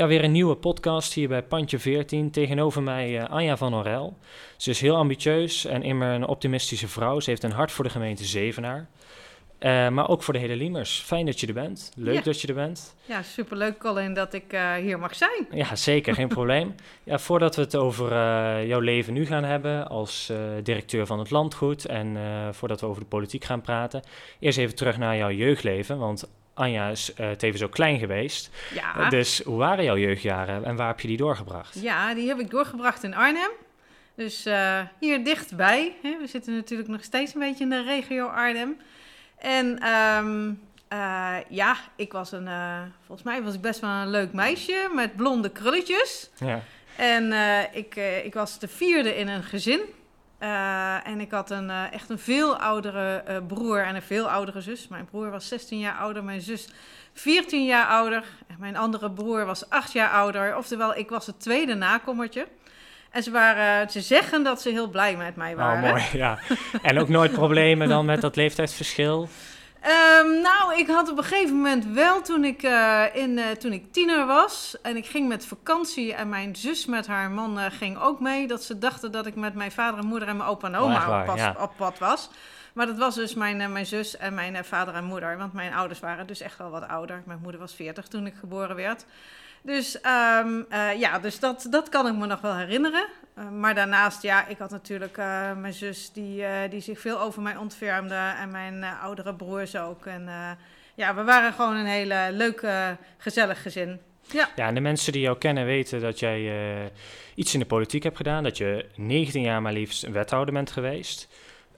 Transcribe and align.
Ja, 0.00 0.06
weer 0.06 0.24
een 0.24 0.32
nieuwe 0.32 0.54
podcast 0.56 1.12
hier 1.12 1.28
bij 1.28 1.42
Pandje 1.42 1.78
14. 1.78 2.30
Tegenover 2.30 2.82
mij 2.82 3.20
uh, 3.20 3.28
Anja 3.28 3.56
van 3.56 3.74
Orel. 3.74 4.16
Ze 4.56 4.70
is 4.70 4.80
heel 4.80 4.96
ambitieus 4.96 5.64
en 5.64 5.82
immer 5.82 6.12
een 6.12 6.26
optimistische 6.26 6.88
vrouw. 6.88 7.20
Ze 7.20 7.30
heeft 7.30 7.42
een 7.42 7.52
hart 7.52 7.72
voor 7.72 7.84
de 7.84 7.90
gemeente 7.90 8.24
Zevenaar. 8.24 8.88
Uh, 9.60 9.88
maar 9.88 10.08
ook 10.08 10.22
voor 10.22 10.34
de 10.34 10.40
hele 10.40 10.56
Liemers. 10.56 11.00
Fijn 11.00 11.26
dat 11.26 11.40
je 11.40 11.46
er 11.46 11.52
bent. 11.52 11.92
Leuk 11.96 12.14
Ja. 12.14 12.20
dat 12.20 12.40
je 12.40 12.48
er 12.48 12.54
bent. 12.54 12.94
Ja, 13.04 13.22
superleuk 13.22 13.78
Colin 13.78 14.14
dat 14.14 14.32
ik 14.32 14.52
eh, 14.52 14.74
hier 14.74 14.98
mag 14.98 15.14
zijn. 15.14 15.46
Ja, 15.50 15.76
zeker, 15.76 16.14
geen 16.14 16.28
probleem. 16.38 16.74
Ja, 17.04 17.18
voordat 17.18 17.56
we 17.56 17.62
het 17.62 17.76
over 17.76 18.12
eh, 18.12 18.66
jouw 18.66 18.80
leven 18.80 19.12
nu 19.12 19.26
gaan 19.26 19.44
hebben 19.44 19.88
als 19.88 20.28
eh, 20.28 20.36
directeur 20.62 21.06
van 21.06 21.18
het 21.18 21.30
landgoed 21.30 21.86
en 21.86 22.16
eh, 22.16 22.48
voordat 22.52 22.80
we 22.80 22.86
over 22.86 23.02
de 23.02 23.08
politiek 23.08 23.44
gaan 23.44 23.60
praten, 23.60 24.02
eerst 24.38 24.58
even 24.58 24.74
terug 24.74 24.98
naar 24.98 25.16
jouw 25.16 25.30
jeugdleven, 25.30 25.98
want 25.98 26.28
Anja 26.60 26.88
is 26.88 27.14
eh 27.14 27.30
tevens 27.30 27.62
ook 27.62 27.70
klein 27.70 27.98
geweest. 27.98 28.50
Ja. 28.74 29.08
Dus 29.08 29.40
hoe 29.44 29.58
waren 29.58 29.84
jouw 29.84 29.96
jeugdjaren 29.98 30.64
en 30.64 30.76
waar 30.76 30.88
heb 30.88 31.00
je 31.00 31.08
die 31.08 31.16
doorgebracht? 31.16 31.80
ja, 31.82 32.14
die 32.14 32.28
heb 32.28 32.38
ik 32.38 32.50
doorgebracht 32.50 33.02
in 33.02 33.14
Arnhem. 33.14 33.50
Dus 34.14 34.46
eh, 34.46 34.80
hier 34.98 35.24
dichtbij. 35.24 35.94
Hè. 36.02 36.16
We 36.20 36.26
zitten 36.26 36.54
natuurlijk 36.54 36.88
nog 36.88 37.02
steeds 37.04 37.34
een 37.34 37.40
beetje 37.40 37.64
in 37.64 37.70
de 37.70 37.82
regio 37.82 38.26
Arnhem. 38.26 38.76
En 39.38 39.78
ehm, 39.78 40.50
eh, 40.88 41.36
ja, 41.48 41.76
ik 41.96 42.12
was 42.12 42.32
een, 42.32 42.48
eh, 42.48 42.80
volgens 43.06 43.26
mij 43.26 43.42
was 43.42 43.54
ik 43.54 43.60
best 43.60 43.80
wel 43.80 43.90
een 43.90 44.10
leuk 44.10 44.32
meisje 44.32 44.90
met 44.94 45.16
blonde 45.16 45.50
krulletjes. 45.50 46.30
Ja, 46.38 46.62
En 46.96 47.32
eh, 47.32 47.58
ik, 47.72 47.96
eh, 47.96 48.24
ik 48.24 48.34
was 48.34 48.58
de 48.58 48.68
vierde 48.68 49.16
in 49.16 49.28
een 49.28 49.42
gezin. 49.42 49.80
Eh, 50.40 51.06
en 51.06 51.20
ik 51.20 51.30
had 51.30 51.50
een, 51.50 51.70
eh, 51.70 51.92
echt 51.92 52.10
een 52.10 52.18
veel 52.18 52.56
oudere 52.56 53.22
eh, 53.26 53.36
broer 53.46 53.84
en 53.84 53.94
een 53.94 54.02
veel 54.02 54.30
oudere 54.30 54.60
zus. 54.60 54.88
Mijn 54.88 55.04
broer 55.04 55.30
was 55.30 55.48
16 55.48 55.78
jaar 55.78 55.96
ouder, 55.96 56.24
mijn 56.24 56.40
zus 56.40 56.68
14 57.12 57.64
jaar 57.64 57.86
ouder. 57.86 58.24
En 58.46 58.56
mijn 58.58 58.76
andere 58.76 59.10
broer 59.10 59.44
was 59.44 59.70
8 59.70 59.92
jaar 59.92 60.10
ouder. 60.10 60.56
Oftewel, 60.56 60.96
ik 60.96 61.10
was 61.10 61.26
het 61.26 61.40
tweede 61.40 61.74
nakommertje. 61.74 62.46
En 63.10 63.22
ze, 63.22 63.30
waren, 63.30 63.90
ze 63.90 64.00
zeggen 64.00 64.42
dat 64.42 64.62
ze 64.62 64.70
heel 64.70 64.88
blij 64.88 65.16
met 65.16 65.36
mij 65.36 65.56
waren. 65.56 65.84
oh 65.84 65.90
mooi, 65.90 66.04
ja. 66.12 66.38
En 66.82 66.98
ook 66.98 67.08
nooit 67.08 67.32
problemen 67.32 67.88
dan 67.88 68.04
met 68.04 68.20
dat 68.20 68.36
leeftijdsverschil? 68.36 69.28
Ehm, 69.80 70.40
nou, 70.40 70.78
ik 70.78 70.86
had 70.86 71.10
op 71.10 71.18
een 71.18 71.24
gegeven 71.24 71.56
moment 71.56 71.86
wel, 71.86 72.22
toen 72.22 72.44
ik, 72.44 72.62
eh, 72.62 73.04
in, 73.12 73.38
eh, 73.38 73.50
toen 73.50 73.72
ik 73.72 73.92
tiener 73.92 74.26
was 74.26 74.76
en 74.82 74.96
ik 74.96 75.06
ging 75.06 75.28
met 75.28 75.46
vakantie 75.46 76.14
en 76.14 76.28
mijn 76.28 76.56
zus 76.56 76.86
met 76.86 77.06
haar 77.06 77.30
man 77.30 77.58
eh, 77.58 77.66
ging 77.70 77.98
ook 77.98 78.20
mee, 78.20 78.46
dat 78.46 78.62
ze 78.62 78.78
dachten 78.78 79.12
dat 79.12 79.26
ik 79.26 79.34
met 79.34 79.54
mijn 79.54 79.72
vader 79.72 80.00
en 80.00 80.06
moeder 80.06 80.28
en 80.28 80.36
mijn 80.36 80.48
opa 80.48 80.66
en 80.66 80.76
oma 80.76 81.20
op, 81.20 81.26
pas- 81.26 81.38
ja. 81.38 81.54
op 81.58 81.72
pad 81.76 81.98
was. 81.98 82.30
Maar 82.72 82.86
dat 82.86 82.98
was 82.98 83.14
dus 83.14 83.34
mijn, 83.34 83.72
mijn 83.72 83.86
zus 83.86 84.16
en 84.16 84.34
mijn 84.34 84.64
vader 84.64 84.94
en 84.94 85.04
moeder, 85.04 85.36
want 85.38 85.52
mijn 85.52 85.74
ouders 85.74 86.00
waren 86.00 86.26
dus 86.26 86.40
echt 86.40 86.58
wel 86.58 86.70
wat 86.70 86.88
ouder. 86.88 87.22
Mijn 87.26 87.38
moeder 87.42 87.60
was 87.60 87.74
40 87.74 88.06
toen 88.06 88.26
ik 88.26 88.34
geboren 88.40 88.76
werd. 88.76 89.04
Dus 89.62 90.00
ehm, 90.00 90.62
eh, 90.68 91.00
ja, 91.00 91.18
dus 91.18 91.38
dat, 91.38 91.66
dat 91.70 91.88
kan 91.88 92.06
ik 92.06 92.14
me 92.14 92.26
nog 92.26 92.40
wel 92.40 92.56
herinneren. 92.56 93.06
Eh, 93.34 93.50
maar 93.50 93.74
daarnaast, 93.74 94.22
ja, 94.22 94.46
ik 94.46 94.58
had 94.58 94.70
natuurlijk 94.70 95.16
eh, 95.16 95.56
mijn 95.56 95.72
zus 95.72 96.12
die, 96.12 96.44
die 96.68 96.80
zich 96.80 97.00
veel 97.00 97.20
over 97.20 97.42
mij 97.42 97.56
ontfermde. 97.56 98.34
En 98.40 98.50
mijn 98.50 98.84
oudere 98.84 99.34
broers 99.34 99.76
ook. 99.76 100.06
En 100.06 100.28
ja, 100.94 101.14
we 101.14 101.24
waren 101.24 101.52
gewoon 101.52 101.76
een 101.76 101.86
hele 101.86 102.28
leuke, 102.32 102.96
gezellig 103.18 103.62
gezin. 103.62 104.00
Ja, 104.30 104.48
Ja, 104.56 104.66
en 104.66 104.74
de 104.74 104.80
mensen 104.80 105.12
die 105.12 105.22
jou 105.22 105.38
kennen 105.38 105.64
weten 105.64 106.00
dat 106.00 106.18
jij 106.18 106.52
iets 107.34 107.54
in 107.54 107.60
de 107.60 107.66
politiek 107.66 108.02
hebt 108.02 108.16
gedaan. 108.16 108.42
Dat 108.42 108.56
je 108.56 108.86
19 108.94 109.42
jaar 109.42 109.62
maar 109.62 109.72
liefst 109.72 110.04
een 110.04 110.12
wethouder 110.12 110.54
bent 110.54 110.70
geweest. 110.70 111.28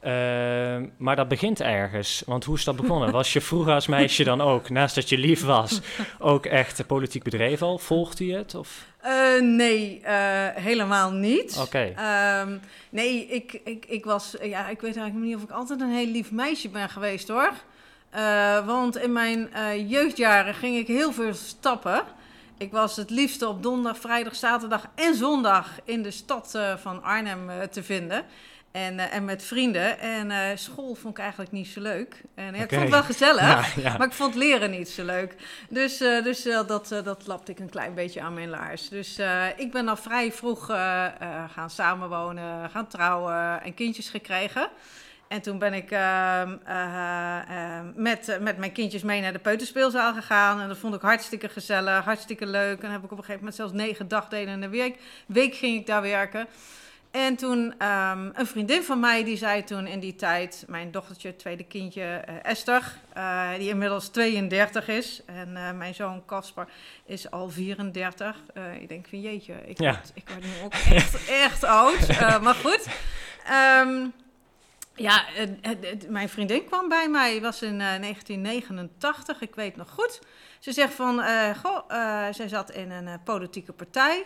Ehm, 0.03 0.87
maar 0.97 1.17
dat 1.17 1.29
begint 1.29 1.61
ergens. 1.61 2.23
Want 2.27 2.45
hoe 2.45 2.57
is 2.57 2.65
dat 2.65 2.77
begonnen? 2.77 3.11
Was 3.11 3.33
je 3.33 3.41
vroeger 3.41 3.73
als 3.73 3.87
meisje 3.87 4.25
dan 4.25 4.41
ook, 4.41 4.71
naast 4.71 4.95
dat 4.95 5.09
je 5.09 5.19
lief 5.19 5.45
was, 5.45 5.81
ook 6.19 6.47
echt 6.47 6.87
politiek 6.87 7.23
bedreven 7.23 7.67
al? 7.67 7.79
Volgde 7.79 8.27
je 8.27 8.35
het? 8.35 8.55
Of? 8.55 8.87
Eh, 9.01 9.41
nee, 9.41 10.01
eh, 10.01 10.15
helemaal 10.55 11.11
niet. 11.11 11.59
Oké. 11.61 11.93
Ehm, 11.97 12.57
nee, 12.91 13.27
ik, 13.27 13.61
ik, 13.65 13.87
ik 13.87 14.05
was, 14.05 14.37
ja, 14.43 14.69
ik 14.69 14.81
weet 14.81 14.97
eigenlijk 14.97 15.27
niet 15.27 15.37
of 15.37 15.43
ik 15.43 15.51
altijd 15.51 15.81
een 15.81 15.93
heel 15.93 16.07
lief 16.07 16.31
meisje 16.31 16.69
ben 16.69 16.89
geweest 16.89 17.29
hoor. 17.29 17.53
Eh, 18.11 18.67
want 18.67 18.97
in 18.97 19.13
mijn 19.13 19.53
eh, 19.53 19.91
jeugdjaren 19.91 20.55
ging 20.55 20.77
ik 20.77 20.87
heel 20.87 21.13
veel 21.13 21.35
stappen. 21.35 22.03
Ik 22.63 22.73
was 22.73 22.97
het 22.97 23.11
liefste 23.11 23.49
op 23.49 23.63
donderdag, 23.63 24.01
vrijdag, 24.01 24.35
zaterdag 24.35 24.87
en 24.95 25.15
zondag 25.15 25.69
in 25.85 26.03
de 26.03 26.11
stad 26.11 26.55
eh, 26.55 26.77
van 26.77 27.03
Arnhem 27.03 27.51
eh, 27.51 27.63
te 27.63 27.83
vinden. 27.83 28.25
En, 28.73 28.99
eh, 28.99 29.15
en 29.15 29.25
met 29.25 29.43
vrienden. 29.43 29.99
En 29.99 30.31
eh, 30.31 30.39
school 30.55 30.95
vond 30.95 31.17
ik 31.17 31.23
eigenlijk 31.23 31.53
niet 31.53 31.67
zo 31.67 31.81
leuk. 31.81 32.23
En 32.35 32.55
ja, 32.55 32.63
ik 32.63 32.69
vond 32.69 32.81
het 32.81 32.91
wel 32.91 33.03
gezellig. 33.03 33.41
Ja, 33.77 33.83
ja. 33.83 33.97
Maar 33.97 34.07
ik 34.07 34.13
vond 34.13 34.35
leren 34.35 34.71
niet 34.71 34.89
zo 34.89 35.05
leuk. 35.05 35.35
Dus, 35.69 36.01
eh, 36.01 36.23
dus 36.23 36.43
dat, 36.43 36.89
dat 36.89 37.27
lapte 37.27 37.51
ik 37.51 37.59
een 37.59 37.71
klein 37.71 37.95
beetje 37.95 38.21
aan 38.21 38.35
mijn 38.35 38.49
laars. 38.49 38.89
Dus 38.89 39.19
ik 39.57 39.73
ben 39.73 39.89
al 39.89 39.97
vrij 39.97 40.33
vroeg 40.33 40.67
gaan 41.55 41.71
samenwonen, 41.71 42.71
gaan 42.71 42.87
trouwen 42.87 43.63
en 43.63 43.75
kindjes 43.75 44.09
gekregen. 44.09 44.71
En 45.33 45.43
toen 45.43 45.59
ben 45.59 45.75
ik 45.75 45.91
ehm, 45.91 46.57
eh, 46.65 47.79
eh, 47.79 47.85
met, 47.95 48.39
met 48.41 48.59
mijn 48.59 48.73
kindjes 48.73 49.03
mee 49.03 49.21
naar 49.21 49.33
de 49.33 49.39
peuterspeelzaal 49.39 50.15
gegaan. 50.15 50.61
En 50.61 50.69
dat 50.69 50.79
vond 50.79 50.95
ik 50.95 51.01
hartstikke 51.01 51.49
gezellig, 51.49 52.05
hartstikke 52.05 52.47
leuk. 52.47 52.77
En 52.77 52.83
dan 52.83 52.91
heb 52.91 53.05
ik 53.05 53.11
op 53.13 53.19
een 53.19 53.25
gegeven 53.25 53.39
moment 53.39 53.55
zelfs 53.55 53.73
negen 53.73 54.09
dagdelen 54.09 54.55
in 54.55 54.61
de 54.61 54.69
week, 54.69 54.99
week 55.27 55.55
ging 55.55 55.81
ik 55.81 55.87
daar 55.87 56.03
werken. 56.03 56.47
En 57.13 57.37
toen 57.37 57.75
ehm, 57.79 58.31
een 58.33 58.47
vriendin 58.47 58.83
van 58.83 59.01
mij, 59.01 59.25
die 59.25 59.37
zei 59.37 59.65
toen 59.65 59.87
in 59.87 60.01
die 60.01 60.15
tijd, 60.15 60.65
mijn 60.69 60.91
dochtertje, 60.91 61.37
tweede 61.37 61.65
kindje 61.65 62.03
eh, 62.03 62.35
Esther, 62.43 62.93
eh, 63.13 63.51
die 63.59 63.69
inmiddels 63.69 64.09
32 64.09 64.89
is. 64.89 65.23
En 65.27 65.57
eh, 65.57 65.73
mijn 65.73 65.95
zoon 65.95 66.25
Casper 66.27 66.69
is 67.05 67.31
al 67.31 67.49
34. 67.51 68.37
Eh, 68.55 68.75
ik 68.83 68.89
denk 68.89 69.07
van 69.09 69.21
jeetje, 69.21 69.55
ik, 69.67 69.79
Ja. 69.81 69.91
word, 69.93 70.11
ik 70.15 70.29
word 70.29 70.43
nu 70.43 70.51
ook 70.65 70.73
echt, 70.73 71.29
echt 71.29 71.65
oud. 71.65 72.07
Maar 72.43 72.55
goed. 72.55 72.87
Ehm, 73.47 74.07
ja, 74.95 75.25
het- 75.27 75.59
het- 75.61 75.87
het- 75.87 76.09
mijn 76.11 76.29
vriendin 76.29 76.65
kwam 76.65 76.89
bij 76.89 77.09
mij, 77.09 77.41
was 77.41 77.63
in 77.63 77.81
eh, 77.81 77.95
1989, 77.99 79.41
ik 79.41 79.55
weet 79.55 79.77
nog 79.77 79.91
goed. 79.91 80.21
Ze 80.59 80.73
zegt 80.73 80.95
van, 80.95 81.23
eh, 81.23 81.51
goh, 81.65 81.89
zij 82.31 82.49
zat 82.49 82.71
in 82.71 82.91
een 82.91 83.23
politieke 83.23 83.73
partij, 83.73 84.25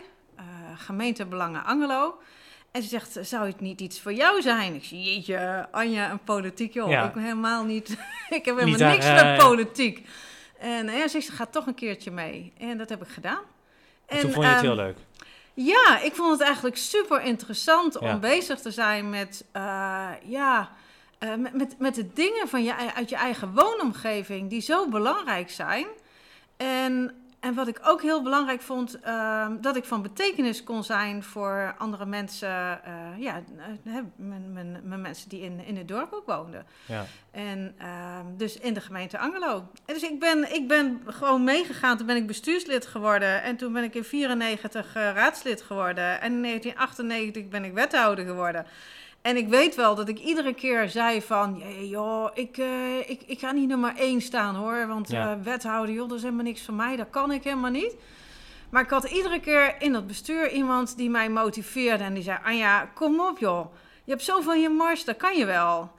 gemeentebelangen 0.77 1.65
Angelo. 1.65 2.19
En 2.77 2.83
ze 2.83 2.89
zegt, 2.89 3.19
zou 3.21 3.47
het 3.47 3.61
niet 3.61 3.81
iets 3.81 4.01
voor 4.01 4.13
jou 4.13 4.43
zijn? 4.43 4.75
Ik 4.75 4.85
zeg, 4.85 4.99
jeetje, 4.99 5.69
Anja, 5.71 6.11
een 6.11 6.25
politiek, 6.25 6.73
joh. 6.73 6.91
Ja. 6.91 7.07
Ik 7.07 7.13
ben 7.13 7.23
helemaal 7.23 7.65
niet, 7.65 7.89
ik 8.39 8.45
heb 8.45 8.45
helemaal 8.45 8.65
Niet 8.65 8.79
daar, 8.79 8.91
niks 8.91 9.07
met 9.07 9.21
eh, 9.21 9.39
politiek. 9.39 10.07
En 10.59 10.89
eh, 10.89 10.97
ja, 10.97 11.03
ze 11.03 11.09
zegt, 11.09 11.25
ze 11.27 11.33
gaat 11.33 11.53
toch 11.53 11.67
een 11.67 11.75
keertje 11.75 12.11
mee. 12.11 12.53
En 12.59 12.79
dat 12.79 12.89
heb 12.89 13.03
ik 13.03 13.09
gedaan. 13.09 13.41
En 14.07 14.21
toen 14.21 14.31
vond 14.33 14.45
je 14.45 14.51
het 14.51 14.63
ehm, 14.63 14.67
heel 14.67 14.85
leuk. 14.85 14.97
ja, 15.55 16.01
ik 16.03 16.15
vond 16.15 16.31
het 16.31 16.41
eigenlijk 16.41 16.77
super 16.77 17.23
interessant 17.23 17.97
Ja. 18.01 18.15
om 18.15 18.21
bezig 18.21 18.61
te 18.61 18.71
zijn 18.71 19.11
met, 19.11 19.45
eh, 19.53 20.09
ja, 20.25 20.71
met, 21.39 21.55
met, 21.55 21.79
met 21.79 21.95
de 21.95 22.13
dingen 22.13 22.49
van 22.49 22.65
je, 22.65 22.93
uit 22.95 23.09
je 23.09 23.17
eigen 23.17 23.55
woonomgeving 23.55 24.51
die 24.51 24.61
zo 24.61 24.89
belangrijk 24.89 25.51
zijn. 25.51 25.87
En, 26.57 27.15
en 27.47 27.55
wat 27.55 27.69
ik 27.69 27.79
ook 27.83 28.03
heel 28.03 28.23
belangrijk 28.23 28.61
vond, 28.61 29.01
ehm, 29.01 29.61
dat 29.61 29.77
ik 29.77 29.85
van 29.85 30.03
betekenis 30.03 30.63
kon 30.63 30.85
zijn 30.85 31.23
voor 31.23 31.75
andere 31.79 32.07
mensen, 32.07 32.85
eh, 32.85 32.93
ja, 33.19 33.43
eh, 33.85 33.95
mijn, 34.17 34.81
mijn 34.83 35.01
mensen 35.01 35.29
die 35.29 35.41
in, 35.41 35.65
in 35.65 35.77
het 35.77 35.89
dorp 35.89 36.13
ook 36.13 36.27
woonden. 36.27 36.67
Ja. 36.87 37.05
En 37.31 37.75
ehm, 37.79 38.37
dus 38.37 38.59
in 38.59 38.75
de 38.75 38.81
gemeente 38.81 39.19
Angelo. 39.19 39.69
En 39.85 39.95
dus 39.95 40.03
ik 40.03 40.21
ben, 40.21 40.55
ik 40.55 40.69
ben 40.69 41.03
gewoon 41.07 41.45
meegegaan. 41.45 41.97
Toen 41.97 42.07
ben 42.07 42.17
ik 42.17 42.27
bestuurslid 42.27 42.87
geworden. 42.87 43.43
En 43.43 43.57
toen 43.57 43.73
ben 43.73 43.83
ik 43.83 43.95
in 43.95 44.05
94 44.05 44.95
eh, 44.95 45.13
raadslid 45.15 45.63
geworden. 45.63 46.21
En 46.21 46.33
in 46.33 46.43
1998 46.43 47.49
ben 47.49 47.65
ik 47.65 47.73
wethouder 47.73 48.27
geworden. 48.27 48.67
En 49.27 49.37
ik 49.37 49.49
weet 49.49 49.75
wel 49.75 49.95
dat 49.95 50.09
ik 50.09 50.19
iedere 50.19 50.55
keer 50.55 50.89
zei 50.89 51.23
van... 51.23 51.59
"Ja, 51.59 51.85
joh, 51.87 52.31
ik, 52.35 52.59
eh, 52.59 52.99
ik, 53.11 53.23
ik 53.27 53.39
ga 53.39 53.53
niet 53.53 53.69
nummer 53.69 53.95
één 53.97 54.21
staan 54.21 54.55
hoor. 54.55 54.87
Want 54.87 55.09
Ja. 55.11 55.31
eh, 55.31 55.37
wethouder, 55.43 55.95
joh, 55.95 56.09
dat 56.09 56.17
is 56.17 56.23
helemaal 56.23 56.45
niks 56.45 56.63
van 56.63 56.77
mij. 56.77 56.97
Dat 56.97 57.11
kan 57.11 57.33
ik 57.33 57.45
helemaal 57.45 57.71
niet. 57.71 57.95
Maar 58.71 58.83
ik 58.83 58.91
had 58.91 59.05
iedere 59.05 59.41
keer 59.41 59.75
in 59.79 59.93
dat 59.93 60.07
bestuur 60.07 60.51
iemand 60.51 60.97
die 60.97 61.11
mij 61.11 61.29
motiveerde. 61.31 62.05
En 62.05 62.15
die 62.15 62.23
zei, 62.23 62.39
Anja, 62.45 62.91
kom 62.95 63.21
op 63.21 63.39
joh. 63.39 63.75
Je 64.05 64.11
hebt 64.11 64.25
zoveel 64.25 64.53
in 64.55 64.61
je 64.61 64.69
mars, 64.69 65.05
dat 65.05 65.17
kan 65.17 65.37
je 65.37 65.45
wel. 65.47 65.91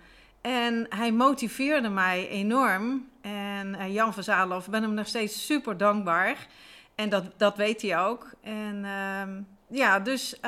En 0.41 0.85
hij 0.89 1.11
motiveerde 1.11 1.89
mij 1.89 2.27
enorm. 2.29 3.09
En 3.21 3.75
eh, 3.75 3.93
Jan 3.93 4.13
van 4.13 4.51
ik 4.65 4.71
ben 4.71 4.81
hem 4.81 4.93
nog 4.93 5.07
steeds 5.07 5.45
super 5.45 5.77
dankbaar. 5.77 6.47
En 6.95 7.09
dat, 7.09 7.23
dat 7.37 7.57
weet 7.57 7.81
hij 7.81 7.99
ook. 7.99 8.29
En 8.41 8.85
ehm, 8.85 9.41
ja, 9.77 9.99
dus 9.99 10.39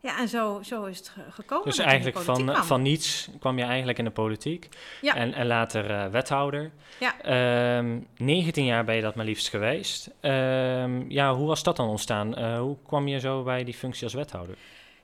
ja, 0.00 0.18
en 0.18 0.28
zo, 0.28 0.60
zo 0.64 0.84
is 0.84 0.98
het 0.98 1.08
ge- 1.08 1.30
gekomen. 1.30 1.64
Dus 1.64 1.78
eigenlijk 1.78 2.18
van, 2.18 2.44
kwam. 2.46 2.62
van 2.64 2.82
niets 2.82 3.28
kwam 3.40 3.58
je 3.58 3.64
eigenlijk 3.64 3.98
in 3.98 4.04
de 4.04 4.10
politiek. 4.10 4.68
Ja. 5.00 5.14
En, 5.14 5.34
en 5.34 5.46
later 5.46 5.90
eh, 5.90 6.06
wethouder. 6.06 6.70
Ja. 7.00 7.20
Ehm, 7.20 7.98
19 8.16 8.64
jaar 8.64 8.84
ben 8.84 8.94
je 8.94 9.02
dat 9.02 9.14
maar 9.14 9.24
liefst 9.24 9.48
geweest. 9.48 10.10
Ehm, 10.20 11.10
ja, 11.10 11.34
hoe 11.34 11.46
was 11.46 11.62
dat 11.62 11.76
dan 11.76 11.88
ontstaan? 11.88 12.34
Eh, 12.36 12.58
hoe 12.58 12.76
kwam 12.86 13.08
je 13.08 13.20
zo 13.20 13.42
bij 13.42 13.64
die 13.64 13.74
functie 13.74 14.04
als 14.04 14.14
wethouder? 14.14 14.56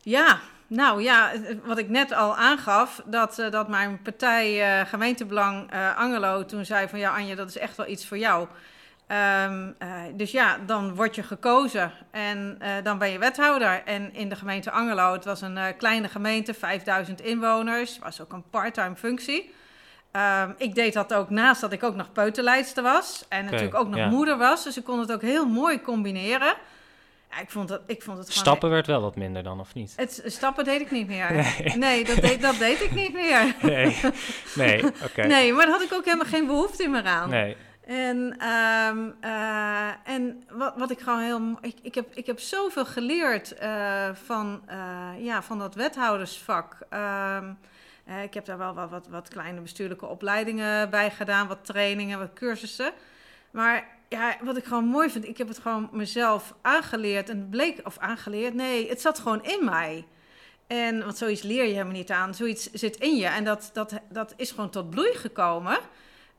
Ja, 0.03 0.39
nou 0.67 1.03
ja, 1.03 1.33
wat 1.65 1.79
ik 1.79 1.89
net 1.89 2.13
al 2.13 2.37
aangaf, 2.37 3.03
dat, 3.07 3.39
eh, 3.39 3.51
dat 3.51 3.69
mijn 3.69 4.03
partij 4.03 4.63
eh, 4.81 4.87
gemeentebelang 4.89 5.71
eh, 5.71 5.97
Angelo 5.97 6.45
toen 6.45 6.65
zei 6.65 6.89
van 6.89 6.99
ja 6.99 7.15
Anje, 7.17 7.35
dat 7.37 7.49
is 7.49 7.59
echt 7.59 7.77
wel 7.77 7.87
iets 7.87 8.07
voor 8.07 8.19
jou. 8.19 8.49
Ehm, 9.07 9.71
eh, 9.79 9.89
dus 10.15 10.31
ja, 10.31 10.59
dan 10.67 10.95
word 10.95 11.15
je 11.15 11.23
gekozen 11.23 11.93
en 12.11 12.57
eh, 12.59 12.71
dan 12.83 12.99
ben 12.99 13.11
je 13.11 13.19
wethouder. 13.19 13.83
En 13.85 14.15
in 14.15 14.29
de 14.29 14.37
gemeente 14.37 14.71
Angelo, 14.71 15.13
het 15.13 15.25
was 15.25 15.41
een 15.41 15.59
eh, 15.59 15.65
kleine 15.79 16.09
gemeente, 16.09 16.55
5000 16.55 17.21
inwoners, 17.21 17.99
was 17.99 18.21
ook 18.21 18.33
een 18.33 18.45
parttime 18.51 18.97
functie. 18.97 19.55
Ehm, 20.11 20.51
ik 20.57 20.75
deed 20.75 20.93
dat 20.93 21.15
ook 21.15 21.31
naast 21.31 21.61
dat 21.61 21.73
ik 21.73 21.83
ook 21.83 21.95
nog 21.95 22.13
peuterleidster 22.13 22.83
was 22.83 23.25
en 23.29 23.45
natuurlijk 23.45 23.75
ook 23.75 23.89
nog 23.89 23.99
ja. 23.99 24.09
moeder 24.09 24.39
was. 24.39 24.65
Dus 24.65 24.77
ik 24.77 24.85
kon 24.85 24.99
het 24.99 25.13
ook 25.13 25.23
heel 25.23 25.47
mooi 25.47 25.81
combineren. 25.81 26.55
Ja, 27.31 27.41
ik 27.41 27.51
vond 27.51 27.69
het, 27.69 27.81
ik 27.87 28.03
vond 28.03 28.19
het 28.19 28.27
gewoon... 28.27 28.45
Stappen 28.45 28.71
werd 28.71 28.87
wel 28.87 29.01
wat 29.01 29.17
minder 29.17 29.43
dan, 29.43 29.61
of 29.61 29.75
niet? 29.75 29.93
Het 29.97 30.23
stappen 30.25 30.65
deed 30.65 30.81
ik 30.81 30.91
niet 30.91 31.07
meer. 31.07 31.33
Nee. 31.33 31.77
Nee, 31.87 32.05
dat, 32.05 32.17
deed, 32.17 32.43
dat 32.43 32.59
deed 32.59 32.81
ik 32.81 32.91
niet 32.91 33.13
meer. 33.13 33.55
Nee, 33.63 33.97
nee, 34.55 34.85
oké. 35.09 35.27
Nee, 35.27 35.53
maar 35.53 35.67
daar 35.67 35.75
had 35.75 35.83
ik 35.83 35.93
ook 35.93 36.05
helemaal 36.05 36.27
geen 36.27 36.47
behoefte 36.47 36.89
meer 36.89 37.05
aan. 37.05 37.31
Nee. 37.31 37.57
En, 37.87 38.39
ehm, 38.39 39.11
eh, 39.21 40.15
en 40.15 40.43
wat, 40.51 40.73
wat 40.77 40.91
ik 40.91 40.99
gewoon 40.99 41.21
heel. 41.21 41.59
Ik, 41.61 41.75
ik, 41.83 41.95
heb, 41.95 42.15
ik 42.15 42.27
heb 42.27 42.41
zoveel 42.41 42.85
geleerd 42.85 43.55
eh, 43.55 44.09
van, 44.15 44.63
eh, 44.67 45.11
ja, 45.19 45.43
van 45.43 45.59
dat 45.59 45.75
wethoudersvak. 45.75 46.79
Ehm, 46.89 47.53
eh, 48.05 48.23
ik 48.23 48.35
heb 48.35 48.45
daar 48.45 48.59
wel 48.59 48.75
wat, 48.75 48.91
wat, 48.91 49.09
wat 49.09 49.29
kleine 49.29 49.61
bestuurlijke 49.61 50.07
opleidingen 50.07 50.91
bij 50.91 51.11
gedaan, 51.11 51.49
wat 51.49 51.65
trainingen, 51.65 52.19
wat 52.19 52.33
cursussen. 52.33 52.93
Maar 53.51 53.89
ja, 54.09 54.37
wat 54.43 54.57
ik 54.57 54.65
gewoon 54.65 54.85
mooi 54.85 55.11
vind, 55.11 55.27
ik 55.27 55.39
heb 55.39 55.49
het 55.49 55.59
gewoon 55.59 55.89
mezelf 55.93 56.55
aangeleerd. 56.63 57.29
En 57.29 57.49
bleek, 57.49 57.81
of 57.85 57.99
aangeleerd, 57.99 58.55
nee, 58.55 58.89
het 58.89 59.01
zat 59.01 59.19
gewoon 59.19 59.45
in 59.45 59.65
mij. 59.65 60.07
En 60.67 61.05
want 61.05 61.17
zoiets 61.17 61.43
leer 61.43 61.65
je 61.65 61.73
helemaal 61.73 61.93
niet 61.93 62.11
aan, 62.11 62.35
zoiets 62.35 62.71
zit 62.73 62.97
in 62.97 63.17
je. 63.17 63.27
En 63.27 63.45
dat, 63.45 63.71
dat, 63.73 63.93
dat 64.11 64.35
is 64.37 64.51
gewoon 64.51 64.71
tot 64.71 64.91
bloei 64.91 65.15
gekomen. 65.15 65.79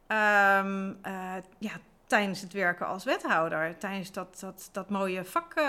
Ehm, 0.07 0.91
eh, 1.01 1.33
ja, 1.57 1.71
tijdens 2.07 2.41
het 2.41 2.53
werken 2.53 2.87
als 2.87 3.03
wethouder. 3.03 3.77
Tijdens 3.77 4.11
dat, 4.11 4.37
dat, 4.39 4.69
dat 4.71 4.89
mooie 4.89 5.25
vak, 5.25 5.53
eh, 5.55 5.63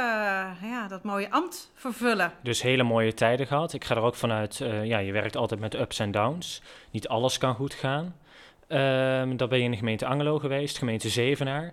ja, 0.63 0.89
dat 0.89 1.03
mooie 1.03 1.31
ambt 1.31 1.71
vervullen. 1.75 2.33
Dus 2.43 2.63
hele 2.63 2.83
mooie 2.83 3.15
tijden 3.15 3.47
gehad. 3.47 3.73
Ik 3.73 3.85
ga 3.85 3.95
er 3.95 4.03
ook 4.03 4.15
vanuit, 4.15 4.61
eh, 4.61 4.85
ja, 4.85 4.99
je 4.99 5.13
werkt 5.13 5.37
altijd 5.37 5.61
met 5.61 5.75
ups 5.75 5.99
en 5.99 6.11
downs. 6.11 6.63
Niet 6.91 7.09
alles 7.09 7.39
kan 7.39 7.55
goed 7.55 7.75
gaan. 7.75 8.17
Ehm 8.67 9.37
dan 9.37 9.49
ben 9.49 9.59
je 9.59 9.65
in 9.65 9.71
de 9.71 9.77
gemeente 9.77 10.07
Angelo 10.07 10.39
geweest, 10.39 10.79
gemeente 10.79 11.09
Zevenaar. 11.09 11.73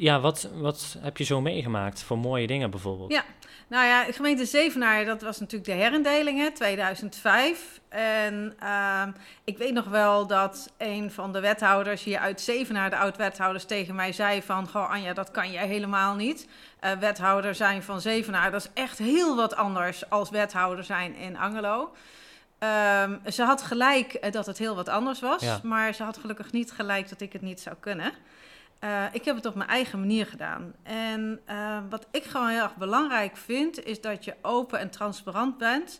Ja, 0.00 0.20
wat, 0.20 0.48
wat 0.54 0.96
heb 0.98 1.16
je 1.16 1.24
zo 1.24 1.40
meegemaakt 1.40 2.02
voor 2.02 2.18
mooie 2.18 2.46
dingen 2.46 2.70
bijvoorbeeld? 2.70 3.12
Ja. 3.12 3.24
Nou 3.68 3.86
ja, 3.86 4.04
de 4.04 4.12
gemeente 4.12 4.44
Zevenaar, 4.44 5.04
dat 5.04 5.22
was 5.22 5.40
natuurlijk 5.40 5.70
de 5.70 5.76
herindeling, 5.76 6.38
hè, 6.38 6.50
2005. 6.50 7.80
En 7.88 8.54
ehm, 8.58 9.10
ik 9.44 9.58
weet 9.58 9.72
nog 9.72 9.84
wel 9.84 10.26
dat 10.26 10.72
een 10.78 11.10
van 11.10 11.32
de 11.32 11.40
wethouders 11.40 12.04
hier 12.04 12.18
uit 12.18 12.40
Zevenaar, 12.40 12.90
de 12.90 12.96
oud-wethouders, 12.96 13.64
tegen 13.64 13.94
mij 13.94 14.12
zei 14.12 14.42
van... 14.42 14.68
Goh, 14.68 14.90
Anja, 14.90 15.12
dat 15.12 15.30
kan 15.30 15.50
jij 15.50 15.66
helemaal 15.66 16.14
niet. 16.14 16.48
Eh, 16.80 16.92
wethouder 16.92 17.54
zijn 17.54 17.82
van 17.82 18.00
Zevenaar, 18.00 18.50
dat 18.50 18.60
is 18.60 18.82
echt 18.82 18.98
heel 18.98 19.36
wat 19.36 19.56
anders 19.56 20.10
als 20.10 20.30
wethouder 20.30 20.84
zijn 20.84 21.14
in 21.14 21.36
Angelo. 21.36 21.92
Ehm, 22.58 23.16
ze 23.32 23.42
had 23.42 23.62
gelijk 23.62 24.12
eh, 24.14 24.32
dat 24.32 24.46
het 24.46 24.58
heel 24.58 24.74
wat 24.74 24.88
anders 24.88 25.20
was, 25.20 25.42
Ja. 25.42 25.60
maar 25.62 25.94
ze 25.94 26.02
had 26.02 26.16
gelukkig 26.18 26.52
niet 26.52 26.72
gelijk 26.72 27.08
dat 27.08 27.20
ik 27.20 27.32
het 27.32 27.42
niet 27.42 27.60
zou 27.60 27.76
kunnen. 27.80 28.12
Eh, 28.80 29.04
ik 29.12 29.24
heb 29.24 29.36
het 29.36 29.46
op 29.46 29.54
mijn 29.54 29.68
eigen 29.68 29.98
manier 30.00 30.26
gedaan. 30.26 30.72
En 30.82 31.40
eh, 31.44 31.78
wat 31.90 32.06
ik 32.10 32.24
gewoon 32.24 32.48
heel 32.48 32.62
erg 32.62 32.76
belangrijk 32.76 33.36
vind, 33.36 33.84
is 33.84 34.00
dat 34.00 34.24
je 34.24 34.34
open 34.42 34.78
en 34.78 34.90
transparant 34.90 35.58
bent. 35.58 35.98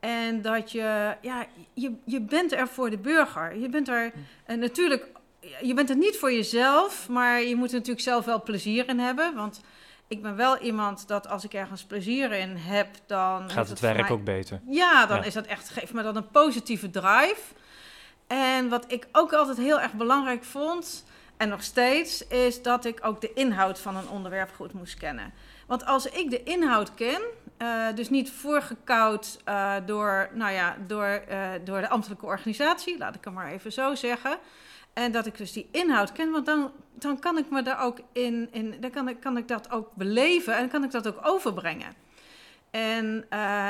En 0.00 0.42
dat 0.42 0.72
je, 0.72 1.16
ja, 1.20 1.46
je, 1.74 1.92
je 2.04 2.20
bent 2.20 2.52
er 2.52 2.68
voor 2.68 2.90
de 2.90 2.98
burger. 2.98 3.56
Je 3.58 3.68
bent 3.68 3.88
er 3.88 4.12
en 4.44 4.58
natuurlijk, 4.58 5.06
je 5.62 5.74
bent 5.74 5.90
er 5.90 5.96
niet 5.96 6.16
voor 6.16 6.32
jezelf, 6.32 7.08
maar 7.08 7.42
je 7.42 7.56
moet 7.56 7.68
er 7.68 7.74
natuurlijk 7.76 8.04
zelf 8.04 8.24
wel 8.24 8.42
plezier 8.42 8.88
in 8.88 8.98
hebben. 8.98 9.34
Want 9.34 9.60
ik 10.08 10.22
ben 10.22 10.36
wel 10.36 10.58
iemand 10.58 11.08
dat 11.08 11.28
als 11.28 11.44
ik 11.44 11.52
ergens 11.54 11.84
plezier 11.84 12.32
in 12.32 12.56
heb, 12.56 12.88
dan. 13.06 13.50
Gaat 13.50 13.68
het 13.68 13.80
werk 13.80 14.00
mij- 14.00 14.10
ook 14.10 14.24
beter? 14.24 14.60
ja, 14.68 15.06
dan 15.06 15.16
Ja. 15.16 15.22
is 15.24 15.34
dat 15.34 15.46
echt, 15.46 15.68
geeft 15.68 15.92
me 15.92 16.02
dan 16.02 16.16
een 16.16 16.30
positieve 16.30 16.90
drive. 16.90 17.40
En 18.26 18.68
wat 18.68 18.92
ik 18.92 19.06
ook 19.12 19.32
altijd 19.32 19.56
heel 19.56 19.80
erg 19.80 19.92
belangrijk 19.92 20.44
vond, 20.44 21.04
en 21.40 21.48
nog 21.48 21.62
steeds, 21.62 22.26
is 22.26 22.62
dat 22.62 22.84
ik 22.84 22.98
ook 23.02 23.20
de 23.20 23.32
inhoud 23.32 23.78
van 23.78 23.96
een 23.96 24.08
onderwerp 24.08 24.50
goed 24.54 24.72
moest 24.72 24.94
kennen. 24.94 25.32
Want 25.66 25.86
als 25.86 26.06
ik 26.06 26.30
de 26.30 26.42
inhoud 26.42 26.94
ken, 26.94 27.20
eh, 27.56 27.86
dus 27.94 28.10
niet 28.10 28.30
voorgekoud 28.30 29.40
eh, 29.44 29.74
door, 29.86 30.30
nou 30.32 30.52
ja, 30.52 30.76
door, 30.86 31.04
eh, 31.04 31.48
door 31.64 31.80
de 31.80 31.88
ambtelijke 31.88 32.26
organisatie, 32.26 32.98
laat 32.98 33.14
ik 33.14 33.24
het 33.24 33.34
maar 33.34 33.52
even 33.52 33.72
zo 33.72 33.94
zeggen. 33.94 34.38
En 34.92 35.12
dat 35.12 35.26
ik 35.26 35.36
dus 35.36 35.52
die 35.52 35.68
inhoud 35.72 36.12
ken, 36.12 36.30
want 36.30 36.46
dan, 36.46 36.72
dan 36.94 37.18
kan 37.18 37.38
ik 37.38 37.50
me 37.50 37.62
daar 37.62 37.82
ook 37.82 37.98
in, 38.12 38.48
in 38.52 38.76
dan 38.80 38.90
kan 38.90 39.08
ik, 39.08 39.20
kan 39.20 39.36
ik 39.36 39.48
dat 39.48 39.70
ook 39.70 39.94
beleven 39.94 40.56
en 40.56 40.68
kan 40.68 40.84
ik 40.84 40.90
dat 40.90 41.08
ook 41.08 41.18
overbrengen. 41.22 41.92
En 42.70 43.26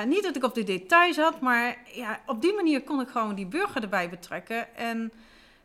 niet 0.08 0.22
dat 0.22 0.36
ik 0.36 0.44
op 0.44 0.54
de 0.54 0.64
details 0.64 1.16
had, 1.16 1.40
maar 1.40 1.76
ja, 1.92 2.20
op 2.26 2.42
die 2.42 2.54
manier 2.54 2.82
kon 2.82 3.00
ik 3.00 3.08
gewoon 3.08 3.34
die 3.34 3.46
burger 3.46 3.82
erbij 3.82 4.08
betrekken. 4.08 4.76
En 4.76 5.12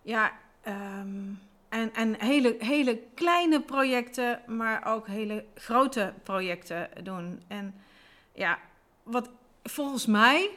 ja, 0.02 0.32
ehm, 0.62 1.34
en, 1.76 1.94
en 1.94 2.16
hele, 2.20 2.56
hele 2.60 3.00
kleine 3.16 3.62
projecten, 3.62 4.40
maar 4.48 4.86
ook 4.86 5.08
hele 5.08 5.46
grote 5.56 6.14
projecten 6.24 6.90
doen. 7.04 7.44
En 7.48 7.76
ja, 8.34 8.58
wat 9.04 9.30
volgens 9.64 10.06
mij 10.06 10.50